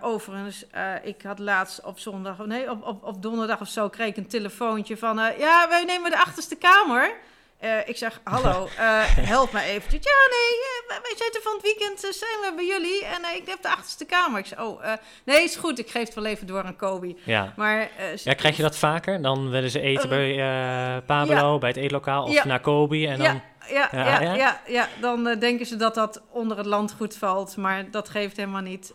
overigens, 0.00 0.66
ik 1.02 1.22
had 1.22 1.38
laatst 1.38 1.84
op 1.84 1.98
zondag, 1.98 2.46
nee, 2.46 2.70
op, 2.70 2.86
op, 2.86 3.04
op 3.04 3.22
donderdag 3.22 3.60
of 3.60 3.68
zo 3.68 3.88
kreeg 3.88 4.08
ik 4.08 4.16
een 4.16 4.28
telefoontje 4.28 4.96
van... 4.96 5.16
ja, 5.16 5.68
wij 5.68 5.84
nemen 5.84 6.10
de 6.10 6.18
achterste 6.18 6.56
kamer. 6.56 7.14
Eh, 7.58 7.88
ik 7.88 7.96
zeg, 7.96 8.20
hallo, 8.24 8.68
eh, 8.78 9.00
help 9.04 9.52
me 9.52 9.60
eventjes. 9.62 10.04
Ja, 10.04 10.28
nee, 10.30 10.58
eh, 10.88 11.02
wij 11.02 11.14
zitten 11.16 11.42
van 11.42 11.52
het 11.52 11.62
weekend, 11.62 12.00
zijn 12.00 12.40
we 12.40 12.52
bij 12.56 12.66
jullie. 12.66 13.04
En 13.04 13.36
ik 13.36 13.46
heb 13.46 13.62
de 13.62 13.68
achterste 13.68 14.04
kamer. 14.04 14.38
Ik 14.38 14.46
zeg, 14.46 14.60
oh, 14.60 14.82
nee, 15.24 15.42
is 15.42 15.56
goed. 15.56 15.78
Ik 15.78 15.90
geef 15.90 16.04
het 16.04 16.14
wel 16.14 16.24
even 16.24 16.46
door 16.46 16.62
aan 16.62 16.76
Kobe. 16.76 17.16
Ja. 17.24 17.52
Maar, 17.56 17.90
Ja, 18.16 18.34
krijg 18.34 18.56
je 18.56 18.62
dat 18.62 18.76
vaker? 18.76 19.22
Dan 19.22 19.50
willen 19.50 19.70
ze 19.70 19.80
eten 19.80 20.08
bij 20.08 21.02
Pablo, 21.06 21.58
bij 21.58 21.68
het 21.68 21.78
eetlokaal 21.78 22.24
of 22.24 22.32
Ja. 22.32 22.46
naar 22.46 22.60
Kobe 22.60 23.06
en 23.06 23.18
dan... 23.18 23.40
Ja, 23.68 23.88
ja, 23.92 24.34
Ja, 24.34 24.60
ja, 24.66 24.88
dan 25.00 25.24
denken 25.38 25.66
ze 25.66 25.76
dat 25.76 25.94
dat 25.94 26.22
onder 26.30 26.56
het 26.56 26.66
landgoed 26.66 27.16
valt, 27.16 27.56
maar 27.56 27.90
dat 27.90 28.08
geeft 28.08 28.36
helemaal 28.36 28.60
niet. 28.62 28.94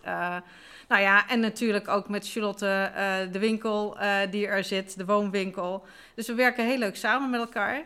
Nou 0.88 1.02
ja, 1.02 1.28
en 1.30 1.40
natuurlijk 1.40 1.88
ook 1.88 2.10
met 2.10 2.30
Charlotte 2.32 2.92
de 3.32 3.40
winkel 3.40 3.98
die 4.30 4.48
er 4.48 4.64
zit, 4.64 4.98
de 4.98 5.06
woonwinkel. 5.06 5.86
Dus 6.16 6.28
we 6.28 6.34
werken 6.34 6.66
heel 6.66 6.78
leuk 6.78 6.96
samen 6.96 7.30
met 7.30 7.40
elkaar. 7.40 7.86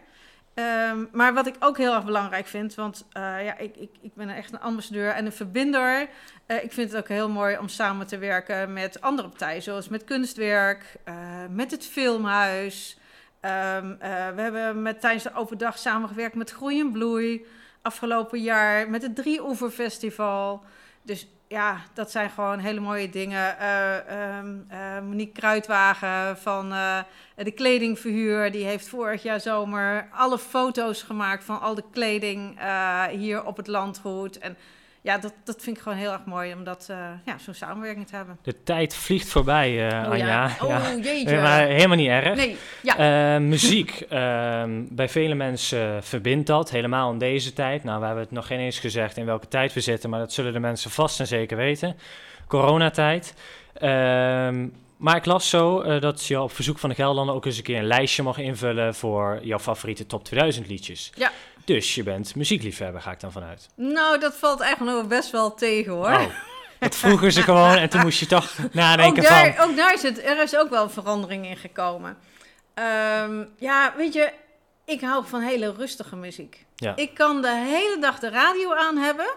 Ehm, 0.54 1.06
maar 1.12 1.34
wat 1.34 1.48
ik 1.48 1.56
ook 1.60 1.78
heel 1.78 1.94
erg 1.94 2.06
belangrijk 2.06 2.48
vind, 2.48 2.76
want 2.76 3.06
eh, 3.12 3.46
ja, 3.46 3.58
ik, 3.58 3.76
ik, 3.76 3.90
ik 4.02 4.14
ben 4.14 4.30
echt 4.30 4.54
een 4.54 4.60
ambassadeur 4.60 5.12
en 5.12 5.26
een 5.26 5.32
verbinder. 5.32 6.10
Eh, 6.46 6.64
ik 6.64 6.72
vind 6.72 6.92
het 6.92 7.00
ook 7.00 7.08
heel 7.08 7.30
mooi 7.30 7.58
om 7.58 7.68
samen 7.68 8.08
te 8.08 8.18
werken 8.18 8.74
met 8.74 9.02
andere 9.02 9.28
partijen, 9.28 9.62
zoals 9.62 9.90
met 9.90 10.04
Kunstwerk, 10.04 10.96
eh, 11.04 11.16
met 11.50 11.72
het 11.72 11.86
Filmhuis. 11.86 12.98
Ehm, 13.40 13.92
eh, 14.00 14.30
we 14.36 14.42
hebben 14.42 14.82
met, 14.82 15.02
tijdens 15.02 15.24
de 15.24 15.34
open 15.34 15.58
dag 15.58 15.78
samengewerkt 15.78 16.36
met 16.36 16.52
Groei 16.52 16.80
en 16.80 16.92
Bloei. 16.92 17.46
Afgelopen 17.82 18.42
jaar 18.42 18.90
met 18.90 19.02
het 19.02 19.16
Drieoever 19.16 19.70
Festival. 19.70 20.64
Dus 21.02 21.28
ja, 21.54 21.82
dat 21.94 22.12
zijn 22.12 22.30
gewoon 22.30 22.60
hele 22.60 22.80
mooie 22.80 23.10
dingen. 23.10 23.60
Ehm, 23.60 24.56
eh, 24.68 25.00
Monique 25.02 25.34
Kruidwagen 25.34 26.38
van 26.38 26.72
eh, 26.72 27.00
de 27.36 27.52
kledingverhuur. 27.52 28.52
Die 28.52 28.66
heeft 28.66 28.88
vorig 28.88 29.24
jaar 29.24 29.40
zomer 29.40 30.08
alle 30.12 30.40
foto's 30.40 31.04
gemaakt 31.04 31.44
van 31.44 31.62
al 31.62 31.76
de 31.76 31.84
kleding 31.92 32.60
hier 33.10 33.46
op 33.46 33.58
het 33.58 33.68
landgoed. 33.68 34.38
En 34.38 34.58
ja, 35.04 35.18
dat, 35.18 35.34
dat 35.44 35.62
vind 35.62 35.78
ik 35.78 35.84
gewoon 35.84 35.98
heel 35.98 36.12
erg 36.12 36.26
mooi 36.26 36.54
om 36.54 36.64
dat, 36.64 36.88
eh, 36.90 36.98
ja, 37.26 37.38
zo'n 37.38 37.54
samenwerking 37.54 38.08
te 38.08 38.16
hebben. 38.16 38.38
De 38.42 38.64
tijd 38.64 38.96
vliegt 38.96 39.28
voorbij, 39.30 39.88
eh 39.90 40.04
Oh 40.06 40.12
Anja. 40.12 40.26
ja, 40.28 40.56
oh 40.62 40.68
Ja. 40.70 40.96
jeetje. 41.02 41.42
Maar 41.42 41.66
helemaal 41.66 41.98
niet 41.98 42.08
erg. 42.08 42.36
Nee, 42.36 42.58
ja. 42.82 42.98
Eh, 43.36 43.42
muziek, 43.42 44.06
ehm, 44.10 44.84
bij 44.90 45.10
vele 45.10 45.36
mensen 45.36 46.04
verbindt 46.04 46.48
dat, 46.48 46.70
helemaal 46.70 47.12
in 47.12 47.18
deze 47.18 47.54
tijd. 47.54 47.84
Nou, 47.84 48.00
we 48.00 48.06
hebben 48.06 48.24
het 48.24 48.32
nog 48.34 48.48
geen 48.48 48.60
eens 48.60 48.80
gezegd 48.80 49.18
in 49.18 49.26
welke 49.26 49.48
tijd 49.48 49.74
we 49.74 49.80
zitten, 49.82 50.10
maar 50.10 50.20
dat 50.20 50.34
zullen 50.34 50.54
de 50.54 50.60
mensen 50.60 50.92
vast 50.92 51.20
en 51.20 51.28
zeker 51.28 51.58
weten. 51.58 51.98
Coronatijd. 52.48 53.34
Ehm, 53.74 54.68
maar 54.98 55.16
ik 55.16 55.26
las 55.26 55.50
zo 55.50 56.00
dat 56.00 56.26
je 56.26 56.42
op 56.42 56.52
verzoek 56.52 56.80
van 56.80 56.90
de 56.90 56.96
Gelderlander 56.96 57.36
ook 57.36 57.46
eens 57.46 57.58
een 57.58 57.64
keer 57.64 57.78
een 57.78 57.86
lijstje 57.88 58.24
mag 58.24 58.38
invullen 58.38 58.96
voor 58.96 59.40
jouw 59.42 59.60
favoriete 59.60 60.06
top 60.06 60.24
2000 60.24 60.68
liedjes. 60.68 61.12
Ja. 61.16 61.32
Dus 61.66 61.96
je 61.96 62.04
bent 62.04 62.36
muziekliefhebber, 62.36 63.02
ga 63.02 63.12
ik 63.12 63.20
dan 63.20 63.32
vanuit. 63.32 63.70
Nou, 63.76 64.20
dat 64.20 64.36
valt 64.36 64.60
eigenlijk 64.60 64.98
nog 64.98 65.08
best 65.08 65.32
wel 65.32 65.54
tegen 65.54 65.92
hoor. 65.92 66.06
Oh, 66.14 66.26
dat 66.80 66.96
vroegen 66.96 67.32
ze 67.32 67.42
gewoon 67.42 67.76
en 67.76 67.90
toen 67.90 68.02
moest 68.02 68.20
je 68.20 68.26
toch 68.26 68.52
ook, 68.64 68.74
nadenken 68.74 69.24
daar, 69.24 69.54
van... 69.56 69.70
ook 69.70 69.76
daar 69.78 69.94
is 69.94 70.02
het, 70.02 70.24
er 70.24 70.42
is 70.42 70.58
ook 70.58 70.70
wel 70.70 70.90
verandering 70.90 71.46
in 71.46 71.58
gekomen. 71.58 72.18
Ehm, 72.74 73.44
ja, 73.58 73.94
weet 73.98 74.14
je, 74.14 74.32
ik 74.86 75.02
hou 75.02 75.26
van 75.28 75.42
hele 75.42 75.74
rustige 75.78 76.16
muziek. 76.16 76.66
Ja. 76.76 76.96
Ik 76.96 77.14
kan 77.14 77.42
de 77.42 77.56
hele 77.56 77.98
dag 78.02 78.20
de 78.20 78.30
radio 78.30 78.74
aan 78.76 78.98
hebben, 78.98 79.28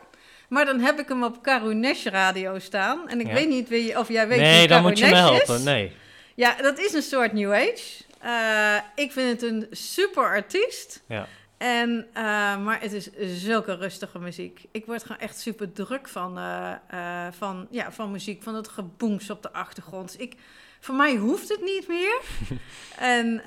maar 0.49 0.65
dan 0.65 0.81
heb 0.81 0.99
ik 0.99 1.09
hem 1.09 1.25
op 1.25 1.43
Carunesh 1.43 2.05
radio 2.07 2.59
staan. 2.59 3.09
En 3.09 3.21
ik 3.21 3.27
Ja. 3.27 3.33
weet 3.33 3.49
niet 3.49 3.69
wie, 3.69 3.99
of 3.99 4.09
jij 4.09 4.29
weet 4.29 4.41
nee, 4.41 4.59
wie 4.59 4.69
dan 4.69 4.83
moet 4.83 4.99
je 4.99 5.07
me 5.07 5.15
helpen. 5.15 5.55
is. 5.57 5.62
Nee. 5.62 5.93
Ja, 6.35 6.55
dat 6.62 6.79
is 6.79 6.93
een 6.93 7.03
soort 7.03 7.33
New 7.33 7.53
Age. 7.53 8.05
Eh, 8.21 8.75
ik 9.05 9.12
vind 9.12 9.41
het 9.41 9.51
een 9.51 9.67
super 9.71 10.23
artiest. 10.25 11.03
Ja. 11.09 11.27
En, 11.59 12.07
eh, 12.12 12.23
maar 12.59 12.81
het 12.81 12.92
is 12.92 13.11
zulke 13.21 13.75
rustige 13.75 14.19
muziek. 14.19 14.64
Ik 14.71 14.87
word 14.87 15.03
gewoon 15.03 15.19
echt 15.21 15.40
super 15.40 15.73
druk 15.73 16.09
van, 16.09 16.38
eh, 16.38 16.73
eh, 16.88 17.33
van, 17.33 17.66
ja, 17.71 17.92
van 17.92 18.11
muziek, 18.11 18.42
van 18.42 18.55
het 18.55 18.69
geboems 18.69 19.31
op 19.31 19.42
de 19.42 19.53
achtergrond. 19.53 20.21
Ik, 20.21 20.37
voor 20.81 20.95
mij 20.95 21.14
hoeft 21.14 21.49
het 21.49 21.62
niet 21.62 21.88
meer. 21.88 22.21
en 23.14 23.42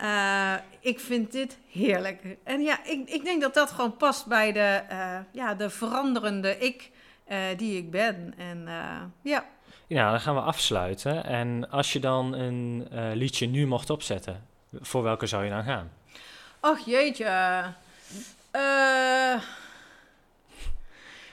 ik 0.80 1.00
vind 1.00 1.32
dit 1.32 1.58
heerlijk. 1.72 2.38
En 2.43 2.62
ja, 2.62 2.86
ik, 2.86 3.10
ik 3.10 3.24
denk 3.24 3.41
dat 3.41 3.54
dat 3.54 3.72
gewoon 3.72 3.98
past 3.98 4.26
bij 4.26 4.52
de, 4.52 4.82
ja, 5.32 5.54
de 5.54 5.69
veranderende 5.69 6.58
ik 6.58 6.91
die 7.58 7.78
ik 7.78 7.91
ben. 7.91 8.34
En 8.38 8.67
ja. 9.22 9.45
Ja, 9.88 10.12
dan 10.12 10.19
gaan 10.19 10.36
we 10.36 10.41
afsluiten. 10.41 11.24
En 11.24 11.69
als 11.69 11.93
je 11.93 12.00
dan 12.00 12.34
een 12.34 12.88
liedje 13.13 13.48
nu 13.48 13.67
mocht 13.67 13.89
opzetten, 13.89 14.45
voor 14.74 15.04
welke 15.04 15.28
zou 15.28 15.43
je 15.43 15.50
dan 15.50 15.63
gaan? 15.63 15.91
Ach 16.60 16.86
jeetje. 16.86 17.63
Eh, 18.52 18.62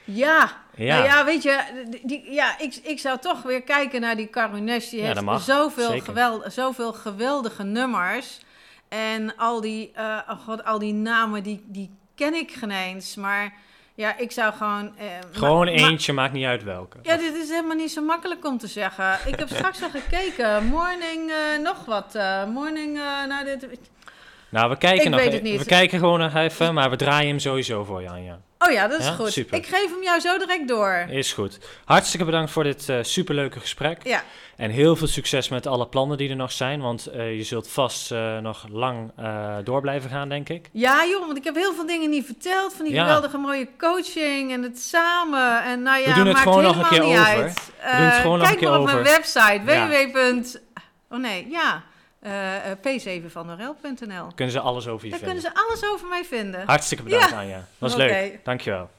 ja. 0.03 0.65
Ja, 0.75 0.95
Nou 0.95 1.03
ja, 1.03 1.25
weet 1.25 1.43
je, 1.43 1.59
die, 2.03 2.31
ja, 2.31 2.59
ik, 2.59 2.75
ik 2.75 2.99
zou 2.99 3.19
toch 3.19 3.41
weer 3.41 3.61
kijken 3.61 4.01
naar 4.01 4.15
die 4.15 4.29
Carunesh. 4.29 4.89
Die 4.89 4.99
Ja, 5.01 5.05
heeft 5.07 5.21
mag, 5.21 5.41
zoveel, 5.41 5.99
geweld, 5.99 6.53
zoveel 6.53 6.93
geweldige 6.93 7.63
nummers. 7.63 8.39
En 8.89 9.35
al 9.37 9.61
die, 9.61 9.91
eh, 9.93 10.19
oh 10.29 10.39
god, 10.39 10.63
al 10.65 10.79
die 10.79 10.93
namen, 10.93 11.43
die, 11.43 11.63
die 11.65 11.91
ken 12.15 12.33
ik 12.33 12.51
geen 12.51 12.71
eens. 12.71 13.15
Maar 13.15 13.53
ja, 13.95 14.17
ik 14.17 14.31
zou 14.31 14.53
gewoon... 14.53 14.97
eh, 14.97 15.05
gewoon 15.31 15.65
ma- 15.65 15.71
ma- 15.71 15.87
eentje, 15.87 16.13
maakt 16.13 16.33
niet 16.33 16.45
uit 16.45 16.63
welke. 16.63 16.97
ja, 17.01 17.17
dit 17.17 17.35
is 17.35 17.49
helemaal 17.49 17.75
niet 17.75 17.91
zo 17.91 18.01
makkelijk 18.01 18.45
om 18.45 18.57
te 18.57 18.67
zeggen. 18.67 19.17
Ik 19.25 19.39
heb 19.39 19.49
straks 19.57 19.83
al 19.83 19.89
gekeken. 19.89 20.65
Morning, 20.65 21.31
nog 21.63 21.85
wat. 21.85 22.13
morning, 22.53 22.93
nou 23.27 23.45
dit... 23.45 23.67
Nou, 24.49 24.69
we 24.69 24.77
kijken 24.77 25.03
Ik 25.05 25.09
nog 25.11 25.19
weet 25.19 25.29
e- 25.29 25.33
het 25.33 25.43
niet. 25.43 25.59
We 25.59 25.65
kijken 25.65 25.99
gewoon 25.99 26.19
nog 26.19 26.35
even, 26.35 26.73
maar 26.73 26.89
we 26.89 26.95
draaien 26.95 27.27
hem 27.29 27.39
sowieso 27.39 27.83
voor 27.83 28.01
je, 28.01 28.09
Anja. 28.09 28.39
Oh 28.59 28.71
ja, 28.71 28.87
dat 28.87 28.99
is 28.99 29.05
Ja, 29.05 29.11
goed. 29.11 29.31
super. 29.31 29.57
Ik 29.57 29.65
geef 29.65 29.89
hem 29.91 30.03
jou 30.03 30.19
zo 30.19 30.37
direct 30.37 30.67
door. 30.67 31.05
Is 31.09 31.33
goed. 31.33 31.59
Hartstikke 31.85 32.25
bedankt 32.25 32.51
voor 32.51 32.63
dit 32.63 32.89
eh, 32.89 32.97
superleuke 33.01 33.59
gesprek. 33.59 34.03
Ja, 34.03 34.23
En 34.55 34.69
heel 34.69 34.95
veel 34.95 35.07
succes 35.07 35.49
met 35.49 35.67
alle 35.67 35.87
plannen 35.87 36.17
die 36.17 36.29
er 36.29 36.35
nog 36.35 36.51
zijn. 36.51 36.81
Want 36.81 37.05
eh, 37.07 37.35
je 37.37 37.43
zult 37.43 37.69
vast 37.69 38.11
eh, 38.11 38.37
nog 38.37 38.65
lang 38.71 39.11
door 39.63 39.81
blijven 39.81 40.09
gaan, 40.09 40.29
denk 40.29 40.49
ik. 40.49 40.69
Ja, 40.71 41.05
joh, 41.05 41.25
want 41.25 41.37
ik 41.37 41.43
heb 41.43 41.55
heel 41.55 41.73
veel 41.73 41.85
dingen 41.85 42.09
niet 42.09 42.25
verteld. 42.25 42.73
Van 42.73 42.85
die 42.85 42.93
Ja. 42.93 43.03
geweldige 43.03 43.37
mooie 43.37 43.67
coaching 43.77 44.51
en 44.51 44.63
het 44.63 44.79
samen. 44.79 45.63
En 45.63 45.81
nou 45.81 45.99
ja, 46.01 46.07
We 46.07 46.13
doen 46.13 46.25
het 46.25 46.33
maakt 46.33 46.47
gewoon 46.47 46.63
nog 46.63 46.77
een 46.77 46.85
helemaal 46.85 47.09
keer 47.11 47.19
niet 47.19 47.27
over. 47.29 47.43
uit. 47.43 47.71
We 47.91 47.97
doen 47.97 48.05
het 48.05 48.15
gewoon 48.21 48.37
nog 48.37 48.47
kijk 48.47 48.53
een 48.53 48.59
keer 48.59 48.69
maar 48.69 48.79
op 48.79 48.85
mijn 48.85 48.97
over. 48.97 49.11
website 49.11 49.61
Ja. 49.65 49.87
www. 49.87 50.43
Oh 51.09 51.19
nee, 51.19 51.47
ja. 51.49 51.83
Eh, 52.19 52.71
eh, 52.71 52.77
p7vannorel.nl. 52.77 54.27
Kunnen 54.35 54.53
ze 54.53 54.59
alles 54.59 54.87
over 54.87 55.05
je 55.05 55.11
Daar 55.11 55.19
vinden. 55.19 55.41
kunnen 55.41 55.41
ze 55.41 55.51
alles 55.53 55.85
over 55.93 56.07
mij 56.07 56.25
vinden. 56.25 56.65
Hartstikke 56.65 57.03
bedankt, 57.03 57.33
Anja. 57.33 57.67
Was 57.77 57.93
Oké. 57.93 58.03
leuk. 58.03 58.39
Dankjewel. 58.45 58.89